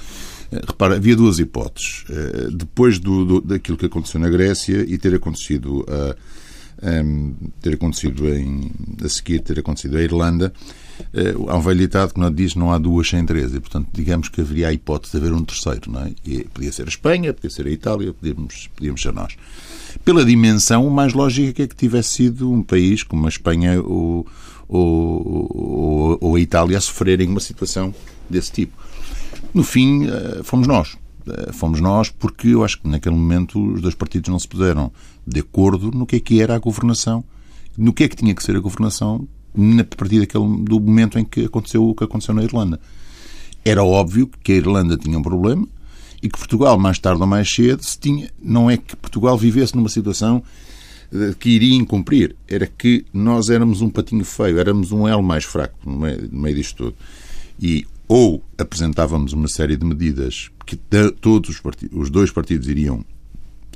Eh, 0.52 0.62
repara, 0.66 0.96
havia 0.96 1.16
duas 1.16 1.38
hipóteses. 1.38 2.04
Depois 2.52 2.98
do, 2.98 3.24
do, 3.24 3.40
daquilo 3.40 3.76
que 3.76 3.86
aconteceu 3.86 4.20
na 4.20 4.28
Grécia 4.28 4.84
e 4.86 4.96
ter 4.98 5.14
acontecido 5.14 5.84
a, 5.88 6.16
ter 7.60 7.74
acontecido 7.74 8.28
em, 8.28 8.70
a 9.02 9.08
seguir 9.08 9.40
ter 9.40 9.58
acontecido 9.58 9.96
a 9.96 10.02
Irlanda, 10.02 10.52
uh, 11.14 11.50
há 11.50 11.56
um 11.56 11.60
velho 11.60 11.80
ditado 11.80 12.14
que 12.14 12.20
não 12.20 12.30
diz 12.30 12.54
não 12.54 12.72
há 12.72 12.78
duas 12.78 13.08
sem 13.08 13.24
três, 13.24 13.54
e 13.54 13.60
portanto 13.60 13.88
digamos 13.92 14.28
que 14.28 14.40
haveria 14.40 14.68
a 14.68 14.72
hipótese 14.72 15.12
de 15.12 15.18
haver 15.18 15.32
um 15.32 15.44
terceiro, 15.44 15.90
não 15.90 16.02
é? 16.02 16.12
E 16.24 16.44
podia 16.44 16.72
ser 16.72 16.84
a 16.84 16.88
Espanha, 16.88 17.32
podia 17.32 17.50
ser 17.50 17.66
a 17.66 17.70
Itália, 17.70 18.12
podíamos, 18.12 18.68
podíamos 18.74 19.02
ser 19.02 19.12
nós. 19.12 19.36
Pela 20.04 20.24
dimensão, 20.24 20.86
o 20.86 20.90
mais 20.90 21.12
lógico 21.12 21.62
é 21.62 21.66
que 21.66 21.74
tivesse 21.74 22.10
sido 22.10 22.50
um 22.50 22.62
país 22.62 23.02
como 23.02 23.26
a 23.26 23.28
Espanha 23.28 23.80
ou, 23.80 24.26
ou, 24.68 25.52
ou, 25.54 26.18
ou 26.20 26.36
a 26.36 26.40
Itália 26.40 26.78
a 26.78 26.80
sofrerem 26.80 27.28
uma 27.28 27.40
situação 27.40 27.94
desse 28.28 28.52
tipo. 28.52 28.76
No 29.54 29.62
fim, 29.62 30.06
uh, 30.06 30.44
fomos 30.44 30.66
nós 30.66 30.96
eh, 31.28 31.52
fomos 31.52 31.80
nós, 31.80 32.08
porque 32.08 32.48
eu 32.48 32.64
acho 32.64 32.80
que 32.80 32.88
naquele 32.88 33.16
momento 33.16 33.60
os 33.72 33.80
dois 33.80 33.94
partidos 33.94 34.30
não 34.30 34.38
se 34.38 34.46
puseram 34.46 34.92
de 35.26 35.40
acordo 35.40 35.90
no 35.90 36.06
que 36.06 36.16
é 36.16 36.20
que 36.20 36.40
era 36.40 36.54
a 36.54 36.58
governação, 36.58 37.24
no 37.76 37.92
que 37.92 38.04
é 38.04 38.08
que 38.08 38.14
tinha 38.14 38.34
que 38.34 38.42
ser 38.42 38.54
a 38.56 38.60
governação 38.60 39.26
a 39.80 39.96
partir 39.96 40.20
daquele, 40.20 40.44
do 40.64 40.80
momento 40.80 41.18
em 41.18 41.24
que 41.24 41.44
aconteceu 41.44 41.88
o 41.88 41.94
que 41.94 42.04
aconteceu 42.04 42.34
na 42.34 42.42
Irlanda. 42.42 42.80
Era 43.64 43.82
óbvio 43.82 44.30
que 44.42 44.52
a 44.52 44.56
Irlanda 44.56 44.96
tinha 44.96 45.18
um 45.18 45.22
problema 45.22 45.66
e 46.22 46.28
que 46.28 46.38
Portugal, 46.38 46.78
mais 46.78 46.98
tarde 46.98 47.20
ou 47.20 47.26
mais 47.26 47.50
cedo, 47.50 47.84
se 47.84 47.98
tinha, 47.98 48.30
não 48.42 48.70
é 48.70 48.76
que 48.76 48.96
Portugal 48.96 49.36
vivesse 49.36 49.74
numa 49.74 49.88
situação 49.88 50.42
eh, 51.12 51.34
que 51.38 51.50
iria 51.50 51.74
incumprir, 51.74 52.34
era 52.48 52.66
que 52.66 53.04
nós 53.12 53.48
éramos 53.48 53.80
um 53.80 53.90
patinho 53.90 54.24
feio, 54.24 54.58
éramos 54.58 54.92
um 54.92 55.06
elo 55.06 55.22
mais 55.22 55.44
fraco 55.44 55.78
no 55.84 55.98
meio, 55.98 56.28
no 56.30 56.40
meio 56.40 56.56
disto 56.56 56.76
tudo. 56.76 56.96
E 57.60 57.86
ou 58.08 58.42
apresentávamos 58.56 59.32
uma 59.32 59.48
série 59.48 59.76
de 59.76 59.84
medidas 59.84 60.50
que 60.64 60.76
todos 61.20 61.50
os, 61.50 61.60
partidos, 61.60 61.98
os 61.98 62.10
dois 62.10 62.30
partidos 62.30 62.68
iriam 62.68 63.04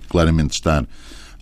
claramente 0.08 0.52
estar 0.52 0.86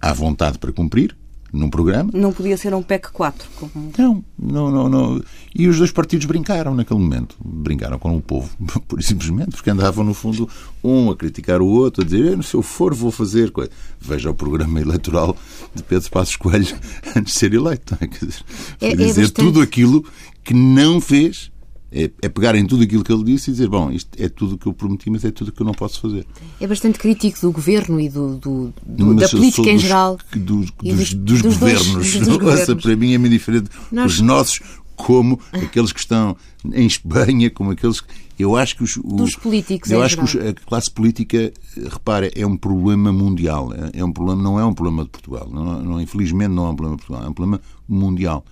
à 0.01 0.13
vontade 0.13 0.59
para 0.59 0.73
cumprir, 0.73 1.17
num 1.53 1.71
programa. 1.71 2.11
Não 2.13 2.33
podia 2.33 2.57
ser 2.57 2.75
um 2.75 2.83
PEC 2.83 3.11
4. 3.13 3.49
Como... 3.57 3.93
Não, 3.97 4.25
não, 4.39 4.71
não, 4.71 4.89
não. 4.89 5.23
E 5.55 5.67
os 5.69 5.79
dois 5.79 5.91
partidos 5.91 6.27
brincaram 6.27 6.75
naquele 6.75 7.01
momento. 7.01 7.37
Brincaram 7.45 7.99
com 7.99 8.17
o 8.17 8.21
povo, 8.21 8.51
por 8.87 9.03
simplesmente, 9.03 9.53
porque 9.53 9.71
andavam, 9.71 10.05
no 10.05 10.15
fundo, 10.15 10.49
um 10.83 11.11
a 11.11 11.17
criticar 11.17 11.61
o 11.61 11.67
outro, 11.67 12.03
a 12.03 12.05
dizer, 12.05 12.43
se 12.45 12.55
eu 12.55 12.63
for, 12.63 12.95
vou 12.95 13.11
fazer 13.11 13.51
coisa. 13.51 13.71
Veja 14.01 14.31
o 14.31 14.35
programa 14.35 14.81
eleitoral 14.81 15.37
de 15.75 15.83
Pedro 15.83 16.11
Passos 16.11 16.37
Coelho 16.37 16.77
antes 17.17 17.33
de 17.35 17.39
ser 17.39 17.55
eleito. 17.55 17.97
Quer 17.97 18.07
dizer, 18.07 18.45
é, 18.81 18.89
é 18.89 18.97
dizer 18.97 19.23
bastante... 19.23 19.33
tudo 19.33 19.61
aquilo 19.61 20.05
que 20.45 20.55
não 20.55 21.01
fez 21.01 21.51
é, 21.91 22.11
é, 22.21 22.29
pegar 22.29 22.55
em 22.55 22.67
tudo 22.67 22.83
aquilo 22.83 23.03
que 23.03 23.13
ele 23.13 23.25
disse 23.25 23.51
e 23.51 23.53
dizer, 23.53 23.69
bom, 23.69 23.91
isto 23.91 24.11
é 24.19 24.29
tudo 24.29 24.57
o 24.57 24.59
que 24.59 24.67
eu 24.67 24.75
prometi, 24.75 25.09
mas 25.09 25.25
é 25.25 25.31
tudo 25.31 25.49
o 25.49 25.53
que 25.53 25.63
eu 25.63 25.67
não 25.67 25.73
posso 25.73 26.01
fazer. 26.01 26.27
É 26.61 26.67
bastante 26.67 26.99
crítico 26.99 27.41
do 27.41 27.51
governo 27.51 27.99
e 27.99 28.09
do, 28.09 28.37
do, 28.37 28.75
do 28.87 29.15
da 29.15 29.29
política 29.29 29.71
em 29.71 29.79
geral. 29.79 30.19
Dos, 30.37 30.71
dos, 30.71 31.15
dos, 31.15 31.15
dos 31.15 31.43
governos. 31.43 32.17
Dois, 32.17 32.27
Nossa, 32.39 32.77
para 32.77 32.97
mim 32.97 33.15
é 33.15 33.19
muito 33.19 33.33
diferente. 33.33 33.71
Nós... 33.91 34.13
Os 34.13 34.21
nossos, 34.21 34.61
como 34.99 35.41
aqueles 35.53 35.93
que 35.93 36.01
estão 36.01 36.37
em 36.65 36.87
Espanha, 36.87 37.49
como 37.51 37.71
aqueles 37.71 38.01
que. 38.01 38.09
Eu 38.39 38.55
acho 38.55 38.77
que 38.77 38.85
os. 38.85 38.97
Dos 38.97 39.35
políticos, 39.37 39.91
Eu 39.91 40.03
acho 40.03 40.27
geral. 40.27 40.55
que 40.55 40.61
a 40.63 40.67
classe 40.67 40.91
política, 40.91 41.53
repara, 41.91 42.31
é 42.37 42.47
um 42.47 42.57
problema 42.57 43.13
mundial. 43.13 43.73
É, 43.73 44.01
é 44.01 44.05
um 44.05 44.13
problema, 44.13 44.43
não 44.43 44.61
é 44.61 44.65
um 44.65 44.75
problema 44.75 45.05
de 45.05 45.11
Portugal. 45.11 45.49
Não, 45.51 45.83
não, 45.83 46.01
infelizmente 46.01 46.51
não 46.51 46.67
é 46.67 46.71
um 46.71 46.77
problema 46.77 46.97
de 46.97 47.03
Portugal. 47.03 47.27
É 47.27 47.31
um 47.31 47.33
problema 47.33 47.61
mundial. 47.89 48.45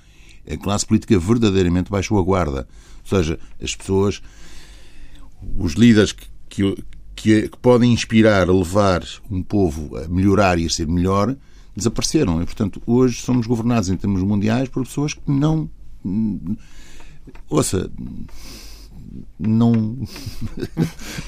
A 0.48 0.56
classe 0.56 0.86
política 0.86 1.18
verdadeiramente 1.18 1.90
baixou 1.90 2.18
a 2.18 2.22
guarda. 2.22 2.66
Ou 3.10 3.18
seja, 3.18 3.38
as 3.62 3.74
pessoas, 3.74 4.20
os 5.56 5.74
líderes 5.74 6.12
que, 6.12 6.26
que, 6.48 6.84
que, 7.14 7.48
que 7.48 7.58
podem 7.58 7.92
inspirar, 7.92 8.48
levar 8.48 9.02
um 9.30 9.42
povo 9.42 9.96
a 9.96 10.08
melhorar 10.08 10.58
e 10.58 10.66
a 10.66 10.70
ser 10.70 10.88
melhor, 10.88 11.36
desapareceram. 11.76 12.42
E, 12.42 12.44
portanto, 12.44 12.82
hoje 12.86 13.20
somos 13.20 13.46
governados 13.46 13.88
em 13.88 13.96
termos 13.96 14.22
mundiais 14.22 14.68
por 14.68 14.84
pessoas 14.84 15.14
que 15.14 15.30
não. 15.30 15.70
Ouça, 17.48 17.90
não. 19.38 19.98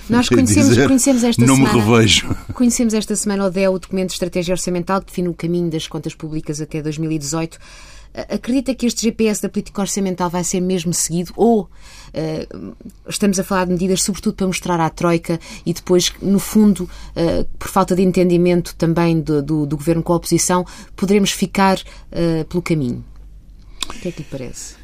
Nós 0.09 0.29
conhecemos, 0.31 0.71
dizer, 0.71 0.87
conhecemos 0.87 1.23
esta 1.23 1.45
não 1.45 1.57
semana. 1.57 1.75
Não 1.75 1.87
me 1.87 1.93
revejo. 1.93 2.35
Conhecemos 2.55 2.95
esta 2.95 3.15
semana 3.15 3.47
o 3.47 3.51
DEO, 3.51 3.75
o 3.75 3.79
documento 3.79 4.09
de 4.09 4.15
estratégia 4.15 4.53
orçamental, 4.53 5.01
que 5.01 5.07
define 5.07 5.29
o 5.29 5.35
caminho 5.35 5.71
das 5.71 5.87
contas 5.87 6.15
públicas 6.15 6.61
até 6.61 6.83
2018. 6.83 7.59
Acredita 8.15 8.75
que 8.75 8.87
este 8.87 9.03
GPS 9.03 9.41
da 9.43 9.49
política 9.49 9.81
orçamental 9.81 10.29
vai 10.29 10.43
ser 10.43 10.61
mesmo 10.61 10.93
seguido 10.93 11.33
ou 11.37 11.63
uh, 11.63 12.77
estamos 13.09 13.39
a 13.39 13.45
falar 13.45 13.67
de 13.67 13.73
medidas 13.73 14.03
sobretudo 14.03 14.35
para 14.35 14.47
mostrar 14.47 14.81
à 14.81 14.91
Troika 14.91 15.39
e 15.65 15.73
depois, 15.73 16.13
no 16.21 16.39
fundo, 16.39 16.85
uh, 16.85 17.45
por 17.59 17.69
falta 17.69 17.95
de 17.95 18.03
entendimento 18.03 18.75
também 18.75 19.21
do, 19.21 19.43
do, 19.43 19.67
do, 19.67 19.77
governo 19.77 20.03
com 20.03 20.13
a 20.13 20.17
oposição, 20.17 20.65
poderemos 20.97 21.31
ficar 21.31 21.79
uh, 21.79 22.45
pelo 22.47 22.63
caminho? 22.63 23.05
O 23.89 23.93
que 23.93 24.09
é 24.09 24.13
que 24.13 24.23
lhe 24.23 24.29
parece? 24.29 24.75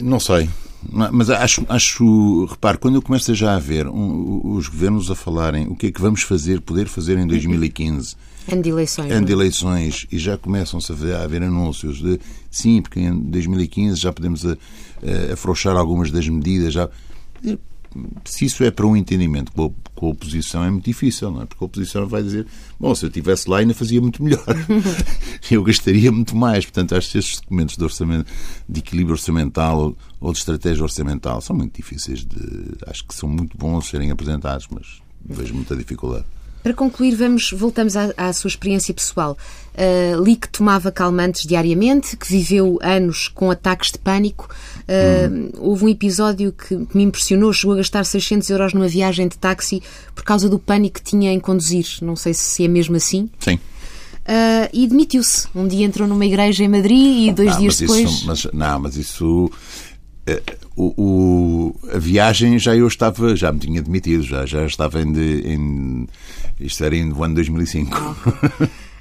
Não 0.00 0.18
sei. 0.18 0.48
Mas 0.90 1.30
acho, 1.30 1.64
acho, 1.68 2.44
repare, 2.46 2.76
quando 2.76 2.96
eu 2.96 3.02
começo 3.02 3.32
já 3.36 3.54
a 3.54 3.58
ver 3.58 3.86
um, 3.86 4.56
os 4.56 4.66
governos 4.66 5.10
a 5.12 5.14
falarem 5.14 5.68
o 5.68 5.76
que 5.76 5.86
é 5.86 5.92
que 5.92 6.00
vamos 6.00 6.22
fazer, 6.22 6.60
poder 6.60 6.88
fazer 6.88 7.16
em 7.18 7.26
2015 7.26 8.16
Ano 8.50 8.62
de 8.62 8.70
eleições. 8.70 9.10
Ano 9.10 9.26
de 9.26 9.32
é? 9.32 9.34
eleições. 9.34 10.06
E 10.10 10.18
já 10.18 10.36
começam-se 10.36 10.92
a 11.12 11.22
haver 11.22 11.42
anúncios 11.42 11.98
de 11.98 12.18
sim, 12.50 12.82
porque 12.82 13.00
em 13.00 13.14
2015 13.14 14.00
já 14.00 14.12
podemos 14.12 14.44
a, 14.44 14.52
a, 14.52 15.32
afrouxar 15.32 15.76
algumas 15.76 16.10
das 16.10 16.28
medidas. 16.28 16.72
Já... 16.72 16.88
Se 18.24 18.46
isso 18.46 18.64
é 18.64 18.70
para 18.70 18.86
um 18.86 18.96
entendimento 18.96 19.52
com 19.52 19.66
a, 19.66 19.70
com 19.94 20.06
a 20.06 20.10
oposição, 20.10 20.64
é 20.64 20.70
muito 20.70 20.86
difícil, 20.86 21.30
não 21.30 21.42
é? 21.42 21.46
Porque 21.46 21.62
a 21.62 21.66
oposição 21.66 22.06
vai 22.06 22.22
dizer: 22.22 22.46
bom, 22.80 22.94
se 22.94 23.04
eu 23.04 23.08
estivesse 23.08 23.48
lá 23.48 23.58
ainda 23.58 23.74
fazia 23.74 24.00
muito 24.00 24.22
melhor. 24.22 24.44
eu 25.50 25.62
gastaria 25.62 26.10
muito 26.10 26.34
mais. 26.34 26.64
Portanto, 26.64 26.96
acho 26.96 27.12
que 27.12 27.18
estes 27.18 27.40
documentos 27.40 27.76
de, 27.76 27.84
orçamento, 27.84 28.32
de 28.68 28.80
equilíbrio 28.80 29.14
orçamental 29.14 29.94
ou 30.20 30.32
de 30.32 30.38
estratégia 30.38 30.82
orçamental 30.82 31.40
são 31.40 31.54
muito 31.54 31.76
difíceis 31.76 32.24
de. 32.24 32.76
Acho 32.86 33.04
que 33.06 33.14
são 33.14 33.28
muito 33.28 33.56
bons 33.56 33.88
serem 33.88 34.10
apresentados, 34.10 34.66
mas 34.70 35.02
vejo 35.24 35.54
muita 35.54 35.76
dificuldade. 35.76 36.24
Para 36.62 36.72
concluir, 36.72 37.14
vamos, 37.16 37.50
voltamos 37.52 37.96
à, 37.96 38.12
à 38.16 38.32
sua 38.32 38.48
experiência 38.48 38.94
pessoal. 38.94 39.36
Uh, 39.74 40.22
li 40.22 40.36
que 40.36 40.48
tomava 40.48 40.92
calmantes 40.92 41.46
diariamente, 41.46 42.16
que 42.16 42.28
viveu 42.28 42.78
anos 42.82 43.26
com 43.28 43.50
ataques 43.50 43.90
de 43.90 43.98
pânico. 43.98 44.48
Uh, 44.82 45.32
hum. 45.32 45.50
Houve 45.58 45.84
um 45.86 45.88
episódio 45.88 46.52
que, 46.52 46.76
que, 46.86 46.96
me 46.96 47.02
impressionou, 47.04 47.52
chegou 47.52 47.74
a 47.74 47.78
gastar 47.78 48.04
600 48.04 48.48
euros 48.50 48.74
numa 48.74 48.86
viagem 48.86 49.26
de 49.26 49.38
táxi 49.38 49.82
por 50.14 50.24
causa 50.24 50.48
do 50.48 50.58
pânico 50.58 50.96
que 50.96 51.02
tinha 51.02 51.32
em 51.32 51.40
conduzir. 51.40 51.86
Não 52.00 52.14
sei 52.14 52.34
se 52.34 52.64
é 52.64 52.68
mesmo 52.68 52.96
assim. 52.96 53.28
Sim. 53.40 53.58
Uh, 54.22 54.70
e 54.72 54.86
demitiu-se. 54.86 55.48
Um 55.54 55.66
dia 55.66 55.84
entrou 55.84 56.06
numa 56.06 56.24
igreja 56.24 56.62
em 56.62 56.68
Madrid 56.68 57.28
e 57.28 57.32
dois 57.32 57.50
não, 57.50 57.58
dias 57.58 57.80
mas 57.80 57.80
depois. 57.80 58.10
Isso, 58.10 58.26
mas, 58.26 58.46
não, 58.52 58.78
mas 58.78 58.96
isso 58.96 59.50
o, 60.76 60.94
o, 60.96 61.76
a 61.92 61.98
viagem 61.98 62.58
já 62.58 62.76
eu 62.76 62.86
estava, 62.86 63.34
já 63.36 63.52
me 63.52 63.58
tinha 63.58 63.82
demitido, 63.82 64.22
já, 64.22 64.46
já 64.46 64.64
estava 64.64 65.00
em, 65.00 65.12
em 65.12 66.08
isto 66.60 66.84
era 66.84 66.96
no 67.04 67.22
ano 67.22 67.34
2005. 67.34 67.96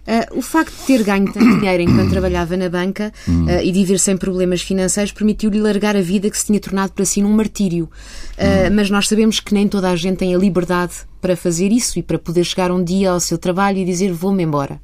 Uh, 0.01 0.39
o 0.39 0.41
facto 0.41 0.75
de 0.75 0.85
ter 0.87 1.03
ganho 1.03 1.31
tanto 1.31 1.59
dinheiro 1.59 1.83
enquanto 1.83 2.09
trabalhava 2.11 2.57
na 2.57 2.67
banca 2.67 3.13
uh, 3.27 3.61
e 3.61 3.71
de 3.71 3.79
viver 3.79 3.99
sem 3.99 4.17
problemas 4.17 4.61
financeiros 4.61 5.11
permitiu-lhe 5.11 5.59
largar 5.59 5.95
a 5.95 6.01
vida 6.01 6.27
que 6.29 6.37
se 6.37 6.47
tinha 6.47 6.59
tornado 6.59 6.91
para 6.91 7.05
si 7.05 7.21
num 7.21 7.31
martírio. 7.31 7.85
Uh, 8.33 8.73
mas 8.73 8.89
nós 8.89 9.07
sabemos 9.07 9.39
que 9.39 9.53
nem 9.53 9.67
toda 9.67 9.89
a 9.91 9.95
gente 9.95 10.17
tem 10.17 10.33
a 10.33 10.37
liberdade 10.37 10.93
para 11.21 11.37
fazer 11.37 11.71
isso 11.71 11.99
e 11.99 12.03
para 12.03 12.17
poder 12.17 12.43
chegar 12.43 12.71
um 12.71 12.83
dia 12.83 13.11
ao 13.11 13.19
seu 13.19 13.37
trabalho 13.37 13.77
e 13.77 13.85
dizer 13.85 14.11
vou-me 14.11 14.41
embora. 14.41 14.81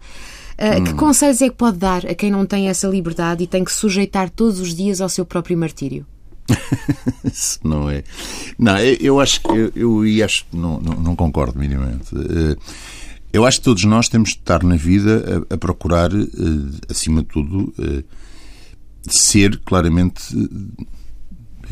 Uh, 0.54 0.84
que 0.84 0.94
conselhos 0.94 1.42
é 1.42 1.50
que 1.50 1.56
pode 1.56 1.78
dar 1.78 2.06
a 2.06 2.14
quem 2.14 2.30
não 2.30 2.46
tem 2.46 2.70
essa 2.70 2.88
liberdade 2.88 3.44
e 3.44 3.48
tem 3.48 3.64
que 3.64 3.72
sujeitar 3.72 4.30
todos 4.30 4.60
os 4.60 4.76
dias 4.76 5.02
ao 5.02 5.10
seu 5.10 5.26
próprio 5.26 5.58
martírio? 5.58 6.06
Não 7.64 7.90
é. 7.90 8.04
Não, 8.58 8.78
eu 8.78 9.20
acho 9.20 9.42
que 9.42 9.52
eu, 9.76 10.04
eu 10.04 10.26
acho 10.26 10.46
não, 10.52 10.80
não, 10.80 10.94
não 10.96 11.16
concordo 11.16 11.60
minimamente. 11.60 12.10
Eh, 12.16 12.56
eu 13.34 13.46
acho 13.46 13.60
que 13.60 13.66
todos 13.66 13.84
nós 13.84 14.08
temos 14.08 14.30
de 14.30 14.38
estar 14.38 14.64
na 14.64 14.76
vida 14.76 15.46
a, 15.50 15.56
a 15.56 15.58
procurar, 15.58 16.12
eh, 16.14 16.26
acima 16.90 17.22
de 17.22 17.28
tudo, 17.28 17.74
eh, 17.80 18.04
ser 19.10 19.60
claramente 19.60 20.22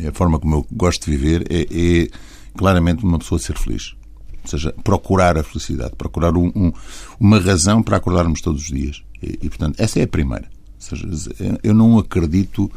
a 0.06 0.12
forma 0.12 0.38
como 0.38 0.56
eu 0.56 0.66
gosto 0.70 1.10
de 1.10 1.16
viver 1.16 1.46
é, 1.50 1.62
é 1.62 2.08
claramente 2.56 3.04
uma 3.04 3.18
pessoa 3.18 3.38
ser 3.38 3.56
feliz. 3.56 3.94
Ou 4.44 4.50
seja, 4.50 4.72
procurar 4.84 5.36
a 5.36 5.42
felicidade, 5.42 5.96
procurar 5.96 6.36
um, 6.36 6.52
um, 6.54 6.72
uma 7.18 7.40
razão 7.40 7.82
para 7.82 7.96
acordarmos 7.96 8.40
todos 8.40 8.62
os 8.62 8.68
dias. 8.68 9.02
E, 9.22 9.38
e, 9.42 9.48
portanto, 9.48 9.80
essa 9.80 9.98
é 9.98 10.04
a 10.04 10.08
primeira. 10.08 10.48
Ou 10.74 10.80
seja, 10.80 11.08
eu 11.62 11.74
não 11.74 11.98
acredito 11.98 12.70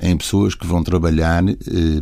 em 0.00 0.16
pessoas 0.16 0.54
que 0.54 0.66
vão 0.66 0.82
trabalhar 0.82 1.46
eh, 1.46 1.56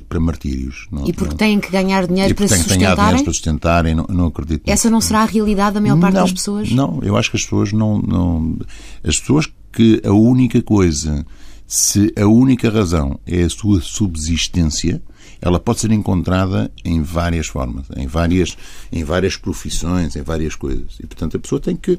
para 0.09 0.21
martírios. 0.21 0.87
Não, 0.91 1.07
e 1.07 1.13
porque 1.13 1.31
não, 1.31 1.37
têm 1.37 1.61
que 1.61 1.71
ganhar 1.71 2.07
dinheiro 2.07 2.35
para 2.35 2.47
se 2.47 2.57
sustentarem? 2.57 2.79
Ganhar 2.81 2.95
dinheiro 2.97 3.25
para 3.25 3.33
sustentarem, 3.33 3.95
não, 3.95 4.07
não 4.09 4.27
acredito. 4.27 4.63
Essa 4.67 4.89
não 4.89 5.01
será 5.01 5.23
a 5.23 5.25
realidade 5.25 5.75
da 5.75 5.81
maior 5.81 5.99
parte 5.99 6.15
das 6.15 6.33
pessoas? 6.33 6.71
Não, 6.71 7.01
eu 7.03 7.17
acho 7.17 7.31
que 7.31 7.37
as 7.37 7.43
pessoas 7.43 7.73
não, 7.73 7.99
não... 7.99 8.59
As 9.03 9.19
pessoas 9.19 9.49
que 9.73 10.01
a 10.05 10.13
única 10.13 10.63
coisa, 10.63 11.27
se 11.67 12.13
a 12.17 12.27
única 12.27 12.71
razão 12.71 13.19
é 13.27 13.43
a 13.43 13.51
sua 13.51 13.81
subsistência, 13.81 15.03
ela 15.41 15.61
pode 15.61 15.81
ser 15.81 15.91
encontrada 15.91 16.71
em 16.85 17.03
várias 17.03 17.47
formas, 17.47 17.87
em 17.97 18.07
várias, 18.07 18.57
em 18.93 19.05
várias 19.05 19.37
profissões, 19.37 20.17
em 20.17 20.23
várias 20.23 20.55
coisas. 20.55 20.97
E, 21.01 21.07
portanto, 21.07 21.37
a 21.37 21.41
pessoa 21.41 21.61
tem 21.61 21.77
que, 21.77 21.99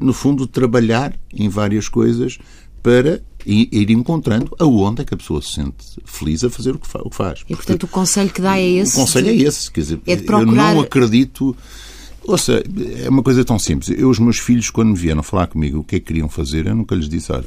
no 0.00 0.12
fundo, 0.12 0.46
trabalhar 0.46 1.14
em 1.32 1.48
várias 1.48 1.88
coisas 1.88 2.38
para 2.82 3.22
ir 3.46 3.90
encontrando 3.90 4.54
aonde 4.58 5.02
é 5.02 5.04
que 5.04 5.14
a 5.14 5.16
pessoa 5.16 5.40
se 5.40 5.54
sente 5.54 5.98
feliz 6.04 6.44
a 6.44 6.50
fazer 6.50 6.74
o 6.74 6.78
que 6.78 6.88
faz. 7.10 7.44
E, 7.48 7.54
portanto, 7.54 7.84
o 7.84 7.88
conselho 7.88 8.30
que 8.30 8.40
dá 8.40 8.58
é 8.58 8.68
esse? 8.68 8.96
O 8.96 9.00
conselho 9.00 9.28
é 9.28 9.34
esse. 9.34 9.70
Quer 9.70 9.80
dizer, 9.80 10.00
é 10.06 10.16
procurar... 10.16 10.70
eu 10.70 10.74
não 10.74 10.80
acredito... 10.80 11.56
Ouça, 12.22 12.62
é 13.02 13.08
uma 13.08 13.22
coisa 13.22 13.42
tão 13.44 13.58
simples. 13.58 13.98
Eu, 13.98 14.10
os 14.10 14.18
meus 14.18 14.38
filhos, 14.38 14.68
quando 14.68 14.90
me 14.90 14.94
vieram 14.94 15.22
falar 15.22 15.46
comigo 15.46 15.78
o 15.78 15.84
que 15.84 15.96
é 15.96 16.00
que 16.00 16.06
queriam 16.06 16.28
fazer, 16.28 16.66
eu 16.66 16.74
nunca 16.76 16.94
lhes 16.94 17.08
disse, 17.08 17.32
ah, 17.32 17.42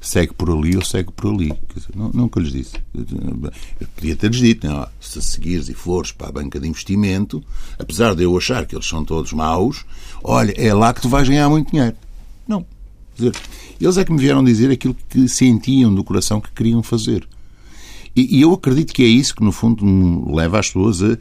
segue 0.00 0.34
por 0.34 0.50
ali 0.50 0.76
ou 0.76 0.84
segue 0.84 1.12
por 1.12 1.32
ali. 1.32 1.52
Dizer, 1.72 1.90
nunca 1.94 2.40
lhes 2.40 2.52
disse. 2.52 2.74
Eu 2.94 3.86
podia 3.94 4.16
ter-lhes 4.16 4.40
dito, 4.40 4.66
não, 4.66 4.86
se 5.00 5.22
seguires 5.22 5.68
e 5.68 5.74
fores 5.74 6.10
para 6.10 6.28
a 6.28 6.32
banca 6.32 6.58
de 6.58 6.66
investimento, 6.66 7.42
apesar 7.78 8.16
de 8.16 8.24
eu 8.24 8.36
achar 8.36 8.66
que 8.66 8.74
eles 8.74 8.88
são 8.88 9.04
todos 9.04 9.32
maus, 9.32 9.84
olha, 10.22 10.52
é 10.56 10.74
lá 10.74 10.92
que 10.92 11.00
tu 11.00 11.08
vais 11.08 11.28
ganhar 11.28 11.48
muito 11.48 11.70
dinheiro. 11.70 11.96
Não. 12.46 12.66
Dizer, 13.18 13.34
eles 13.80 13.98
é 13.98 14.04
que 14.04 14.12
me 14.12 14.18
vieram 14.18 14.44
dizer 14.44 14.70
aquilo 14.70 14.96
que 15.08 15.28
sentiam 15.28 15.92
do 15.92 16.04
coração 16.04 16.40
que 16.40 16.52
queriam 16.52 16.82
fazer. 16.82 17.28
E, 18.14 18.38
e 18.38 18.40
eu 18.40 18.52
acredito 18.52 18.94
que 18.94 19.02
é 19.02 19.06
isso 19.06 19.34
que, 19.34 19.42
no 19.42 19.50
fundo, 19.50 20.32
leva 20.32 20.58
as 20.60 20.68
pessoas 20.68 21.02
a 21.02 21.18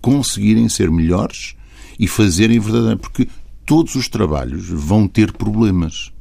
conseguirem 0.00 0.68
ser 0.68 0.90
melhores 0.90 1.54
e 1.98 2.06
fazerem 2.06 2.60
verdadeiramente. 2.60 3.02
Porque 3.02 3.28
todos 3.66 3.96
os 3.96 4.08
trabalhos 4.08 4.68
vão 4.68 5.08
ter 5.08 5.32
problemas. 5.32 6.12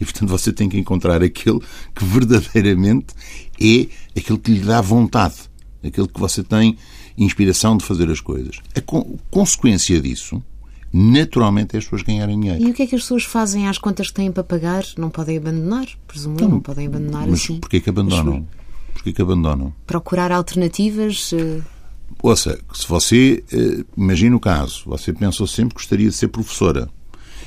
E, 0.00 0.04
portanto, 0.04 0.28
você 0.28 0.52
tem 0.52 0.68
que 0.68 0.78
encontrar 0.78 1.22
aquele 1.22 1.60
que 1.94 2.04
verdadeiramente 2.04 3.06
é 3.60 3.88
aquele 4.16 4.38
que 4.38 4.52
lhe 4.52 4.60
dá 4.60 4.80
vontade, 4.80 5.36
aquele 5.82 6.06
que 6.06 6.20
você 6.20 6.42
tem 6.42 6.76
inspiração 7.16 7.76
de 7.76 7.84
fazer 7.84 8.10
as 8.10 8.20
coisas. 8.20 8.58
A 8.76 8.80
consequência 9.30 10.00
disso 10.00 10.42
naturalmente 10.96 11.74
é 11.74 11.78
as 11.78 11.84
pessoas 11.84 12.02
ganharem 12.02 12.38
dinheiro. 12.38 12.62
E 12.62 12.70
o 12.70 12.72
que 12.72 12.84
é 12.84 12.86
que 12.86 12.94
as 12.94 13.02
pessoas 13.02 13.24
fazem 13.24 13.66
às 13.66 13.78
contas 13.78 14.08
que 14.08 14.14
têm 14.14 14.30
para 14.30 14.44
pagar? 14.44 14.84
Não 14.96 15.10
podem 15.10 15.36
abandonar, 15.36 15.88
presumo 16.06 16.36
não, 16.40 16.48
não 16.48 16.60
podem 16.60 16.86
abandonar 16.86 17.26
mas 17.26 17.42
assim. 17.42 17.58
porquê 17.58 17.80
que 17.80 17.90
abandonam? 17.90 18.46
Porquê 18.92 19.12
que 19.12 19.20
abandonam? 19.20 19.74
Procurar 19.88 20.30
alternativas... 20.30 21.32
Uh... 21.32 21.64
Ouça, 22.22 22.60
se 22.72 22.86
você, 22.86 23.42
uh, 23.52 23.84
imagina 24.00 24.36
o 24.36 24.40
caso, 24.40 24.84
você 24.86 25.12
pensou 25.12 25.48
sempre 25.48 25.74
que 25.74 25.80
gostaria 25.80 26.08
de 26.08 26.14
ser 26.14 26.28
professora 26.28 26.88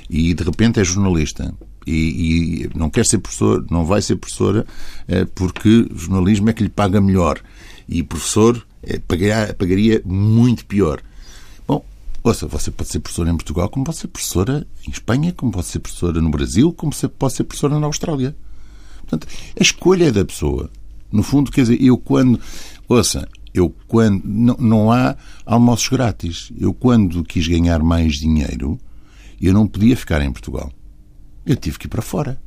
e 0.10 0.34
de 0.34 0.44
repente 0.44 0.82
é 0.82 0.84
jornalista 0.84 1.54
e, 1.86 2.66
e 2.66 2.70
não 2.78 2.90
quer 2.90 3.06
ser 3.06 3.20
professor, 3.20 3.66
não 3.72 3.86
vai 3.86 4.02
ser 4.02 4.18
professora 4.18 4.66
uh, 5.08 5.26
porque 5.34 5.88
jornalismo 5.96 6.50
é 6.50 6.54
que 6.54 6.64
lhe 6.64 6.70
paga 6.70 7.00
melhor 7.00 7.40
e 7.88 8.04
professor 8.04 8.62
pagaria, 9.08 9.54
pagaria 9.54 10.02
muito 10.04 10.66
pior. 10.66 11.02
Ouça, 12.28 12.46
você 12.46 12.70
pode 12.70 12.90
ser 12.90 13.00
professora 13.00 13.30
em 13.30 13.38
Portugal, 13.38 13.70
como 13.70 13.86
pode 13.86 14.00
ser 14.00 14.10
professora 14.10 14.68
em 14.86 14.92
Espanha, 14.92 15.32
como 15.32 15.50
pode 15.50 15.68
ser 15.68 15.80
professora 15.80 16.20
no 16.20 16.30
Brasil, 16.30 16.74
como 16.74 16.92
pode 17.18 17.34
ser 17.34 17.46
professora 17.46 17.80
na 17.80 17.86
Austrália. 17.86 18.36
Portanto, 19.00 19.26
a 19.58 19.64
escolha 19.64 20.10
é 20.10 20.12
da 20.12 20.26
pessoa. 20.26 20.70
No 21.10 21.24
fundo, 21.24 21.50
quer 21.50 21.62
dizer, 21.62 21.82
eu 21.82 21.98
quando. 21.98 22.38
Ouça, 22.86 23.30
eu 23.54 23.74
quando. 23.88 24.22
Não, 24.26 24.58
não 24.60 24.92
há 24.92 25.16
almoços 25.46 25.88
grátis. 25.88 26.52
Eu 26.60 26.74
quando 26.74 27.24
quis 27.24 27.48
ganhar 27.48 27.82
mais 27.82 28.16
dinheiro, 28.16 28.78
eu 29.42 29.54
não 29.54 29.66
podia 29.66 29.96
ficar 29.96 30.22
em 30.22 30.30
Portugal. 30.30 30.70
Eu 31.46 31.56
tive 31.56 31.80
que 31.80 31.86
ir 31.86 31.90
para 31.90 32.02
fora. 32.02 32.38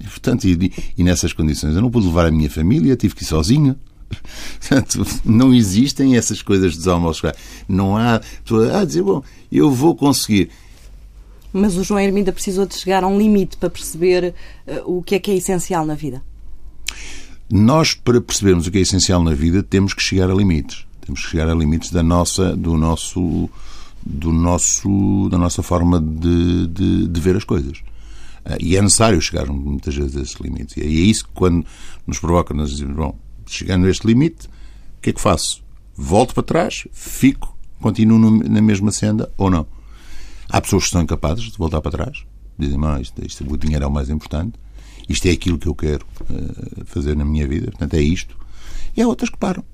E, 0.00 0.04
portanto, 0.04 0.46
e, 0.46 0.72
e 0.96 1.04
nessas 1.04 1.34
condições 1.34 1.74
eu 1.74 1.82
não 1.82 1.90
pude 1.90 2.06
levar 2.06 2.24
a 2.24 2.30
minha 2.30 2.48
família, 2.48 2.96
tive 2.96 3.14
que 3.14 3.24
ir 3.24 3.26
sozinho. 3.26 3.76
Portanto, 4.08 5.06
não 5.24 5.54
existem 5.54 6.16
essas 6.16 6.42
coisas 6.42 6.76
dos 6.76 6.88
almoços. 6.88 7.32
Não 7.68 7.96
há 7.96 8.20
a 8.74 8.84
dizer, 8.84 9.02
bom, 9.02 9.22
eu 9.50 9.70
vou 9.70 9.94
conseguir. 9.94 10.50
Mas 11.52 11.76
o 11.76 11.84
João 11.84 12.00
Hermida 12.00 12.32
precisou 12.32 12.66
de 12.66 12.74
chegar 12.74 13.02
a 13.02 13.06
um 13.06 13.18
limite 13.18 13.56
para 13.56 13.70
perceber 13.70 14.34
uh, 14.66 14.98
o 14.98 15.02
que 15.02 15.14
é 15.14 15.18
que 15.18 15.30
é 15.30 15.34
essencial 15.34 15.86
na 15.86 15.94
vida. 15.94 16.22
Nós, 17.50 17.94
para 17.94 18.20
percebermos 18.20 18.66
o 18.66 18.70
que 18.70 18.78
é 18.78 18.80
essencial 18.82 19.22
na 19.22 19.32
vida, 19.32 19.62
temos 19.62 19.94
que 19.94 20.02
chegar 20.02 20.30
a 20.30 20.34
limites. 20.34 20.86
Temos 21.00 21.24
que 21.24 21.30
chegar 21.30 21.48
a 21.48 21.54
limites 21.54 21.90
da 21.90 22.02
nossa, 22.02 22.54
do 22.54 22.76
nosso, 22.76 23.48
do 24.04 24.30
nosso, 24.30 25.28
da 25.30 25.38
nossa 25.38 25.62
forma 25.62 25.98
de, 25.98 26.66
de, 26.66 27.08
de 27.08 27.20
ver 27.20 27.36
as 27.36 27.44
coisas. 27.44 27.78
Uh, 28.44 28.56
e 28.60 28.76
é 28.76 28.82
necessário 28.82 29.20
chegar 29.22 29.46
muitas 29.46 29.94
vezes 29.94 30.16
a 30.16 30.20
esses 30.20 30.36
limites. 30.36 30.76
E 30.76 30.82
é 30.82 30.84
isso 30.84 31.24
que, 31.24 31.30
quando 31.34 31.64
nos 32.06 32.18
provoca, 32.18 32.52
nós 32.52 32.70
dizemos, 32.70 32.94
bom, 32.94 33.18
chegando 33.54 33.86
a 33.86 33.90
este 33.90 34.06
limite, 34.06 34.46
o 34.46 35.00
que 35.02 35.10
é 35.10 35.12
que 35.12 35.20
faço? 35.20 35.62
Volto 35.96 36.34
para 36.34 36.42
trás, 36.42 36.86
fico, 36.92 37.56
continuo 37.80 38.18
na 38.18 38.62
mesma 38.62 38.90
senda 38.90 39.30
ou 39.36 39.50
não? 39.50 39.66
Há 40.48 40.60
pessoas 40.60 40.84
que 40.84 40.90
são 40.90 41.02
incapazes 41.02 41.44
de 41.44 41.58
voltar 41.58 41.80
para 41.80 41.90
trás, 41.90 42.24
dizem, 42.58 42.78
mas 42.78 43.02
isto, 43.02 43.26
isto, 43.26 43.52
o 43.52 43.56
dinheiro 43.56 43.84
é 43.84 43.86
o 43.86 43.90
mais 43.90 44.08
importante, 44.08 44.58
isto 45.08 45.26
é 45.26 45.30
aquilo 45.30 45.58
que 45.58 45.66
eu 45.66 45.74
quero 45.74 46.06
uh, 46.22 46.84
fazer 46.84 47.16
na 47.16 47.24
minha 47.24 47.46
vida, 47.46 47.66
portanto 47.66 47.94
é 47.94 48.00
isto. 48.00 48.36
E 48.96 49.02
há 49.02 49.08
outras 49.08 49.30
que 49.30 49.36
param. 49.36 49.64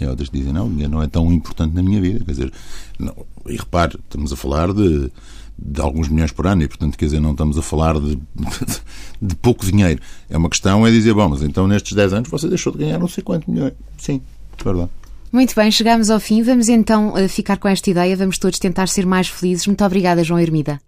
E 0.00 0.04
há 0.04 0.10
outras 0.10 0.28
que 0.28 0.38
dizem, 0.38 0.52
não, 0.52 0.66
o 0.66 0.70
dinheiro 0.70 0.92
não 0.92 1.02
é 1.02 1.06
tão 1.06 1.32
importante 1.32 1.74
na 1.74 1.82
minha 1.82 2.00
vida. 2.00 2.24
Quer 2.24 2.30
dizer, 2.30 2.52
não, 2.98 3.14
e 3.46 3.56
repare, 3.56 3.98
estamos 3.98 4.32
a 4.32 4.36
falar 4.36 4.72
de 4.72 5.10
de 5.58 5.80
alguns 5.80 6.08
milhões 6.08 6.32
por 6.32 6.46
ano 6.46 6.62
e, 6.62 6.68
portanto, 6.68 6.96
quer 6.96 7.06
dizer, 7.06 7.20
não 7.20 7.32
estamos 7.32 7.56
a 7.58 7.62
falar 7.62 7.98
de, 7.98 8.16
de, 8.16 8.20
de, 9.20 9.34
pouco 9.36 9.64
dinheiro. 9.64 10.00
É 10.28 10.36
uma 10.36 10.48
questão, 10.48 10.86
é 10.86 10.90
dizer, 10.90 11.14
bom, 11.14 11.28
mas 11.28 11.42
então 11.42 11.68
nestes 11.68 11.92
10 11.92 12.12
anos 12.12 12.28
você 12.28 12.48
deixou 12.48 12.72
de 12.72 12.78
ganhar 12.78 12.98
não 12.98 13.08
sei 13.08 13.22
quanto 13.22 13.50
milhões. 13.50 13.74
Sim, 13.98 14.20
é 14.58 14.64
verdade. 14.64 14.90
Muito 15.32 15.54
bem, 15.54 15.70
chegamos 15.70 16.10
ao 16.10 16.20
fim. 16.20 16.42
Vamos 16.42 16.68
então 16.68 17.16
eh, 17.16 17.26
ficar 17.26 17.56
com 17.56 17.66
esta 17.66 17.88
ideia. 17.88 18.14
Vamos 18.14 18.36
todos 18.36 18.58
tentar 18.58 18.86
ser 18.86 19.06
mais 19.06 19.28
felizes. 19.28 19.66
Muito 19.66 19.82
obrigada, 19.82 20.22
João 20.22 20.38
Hermida. 20.38 20.78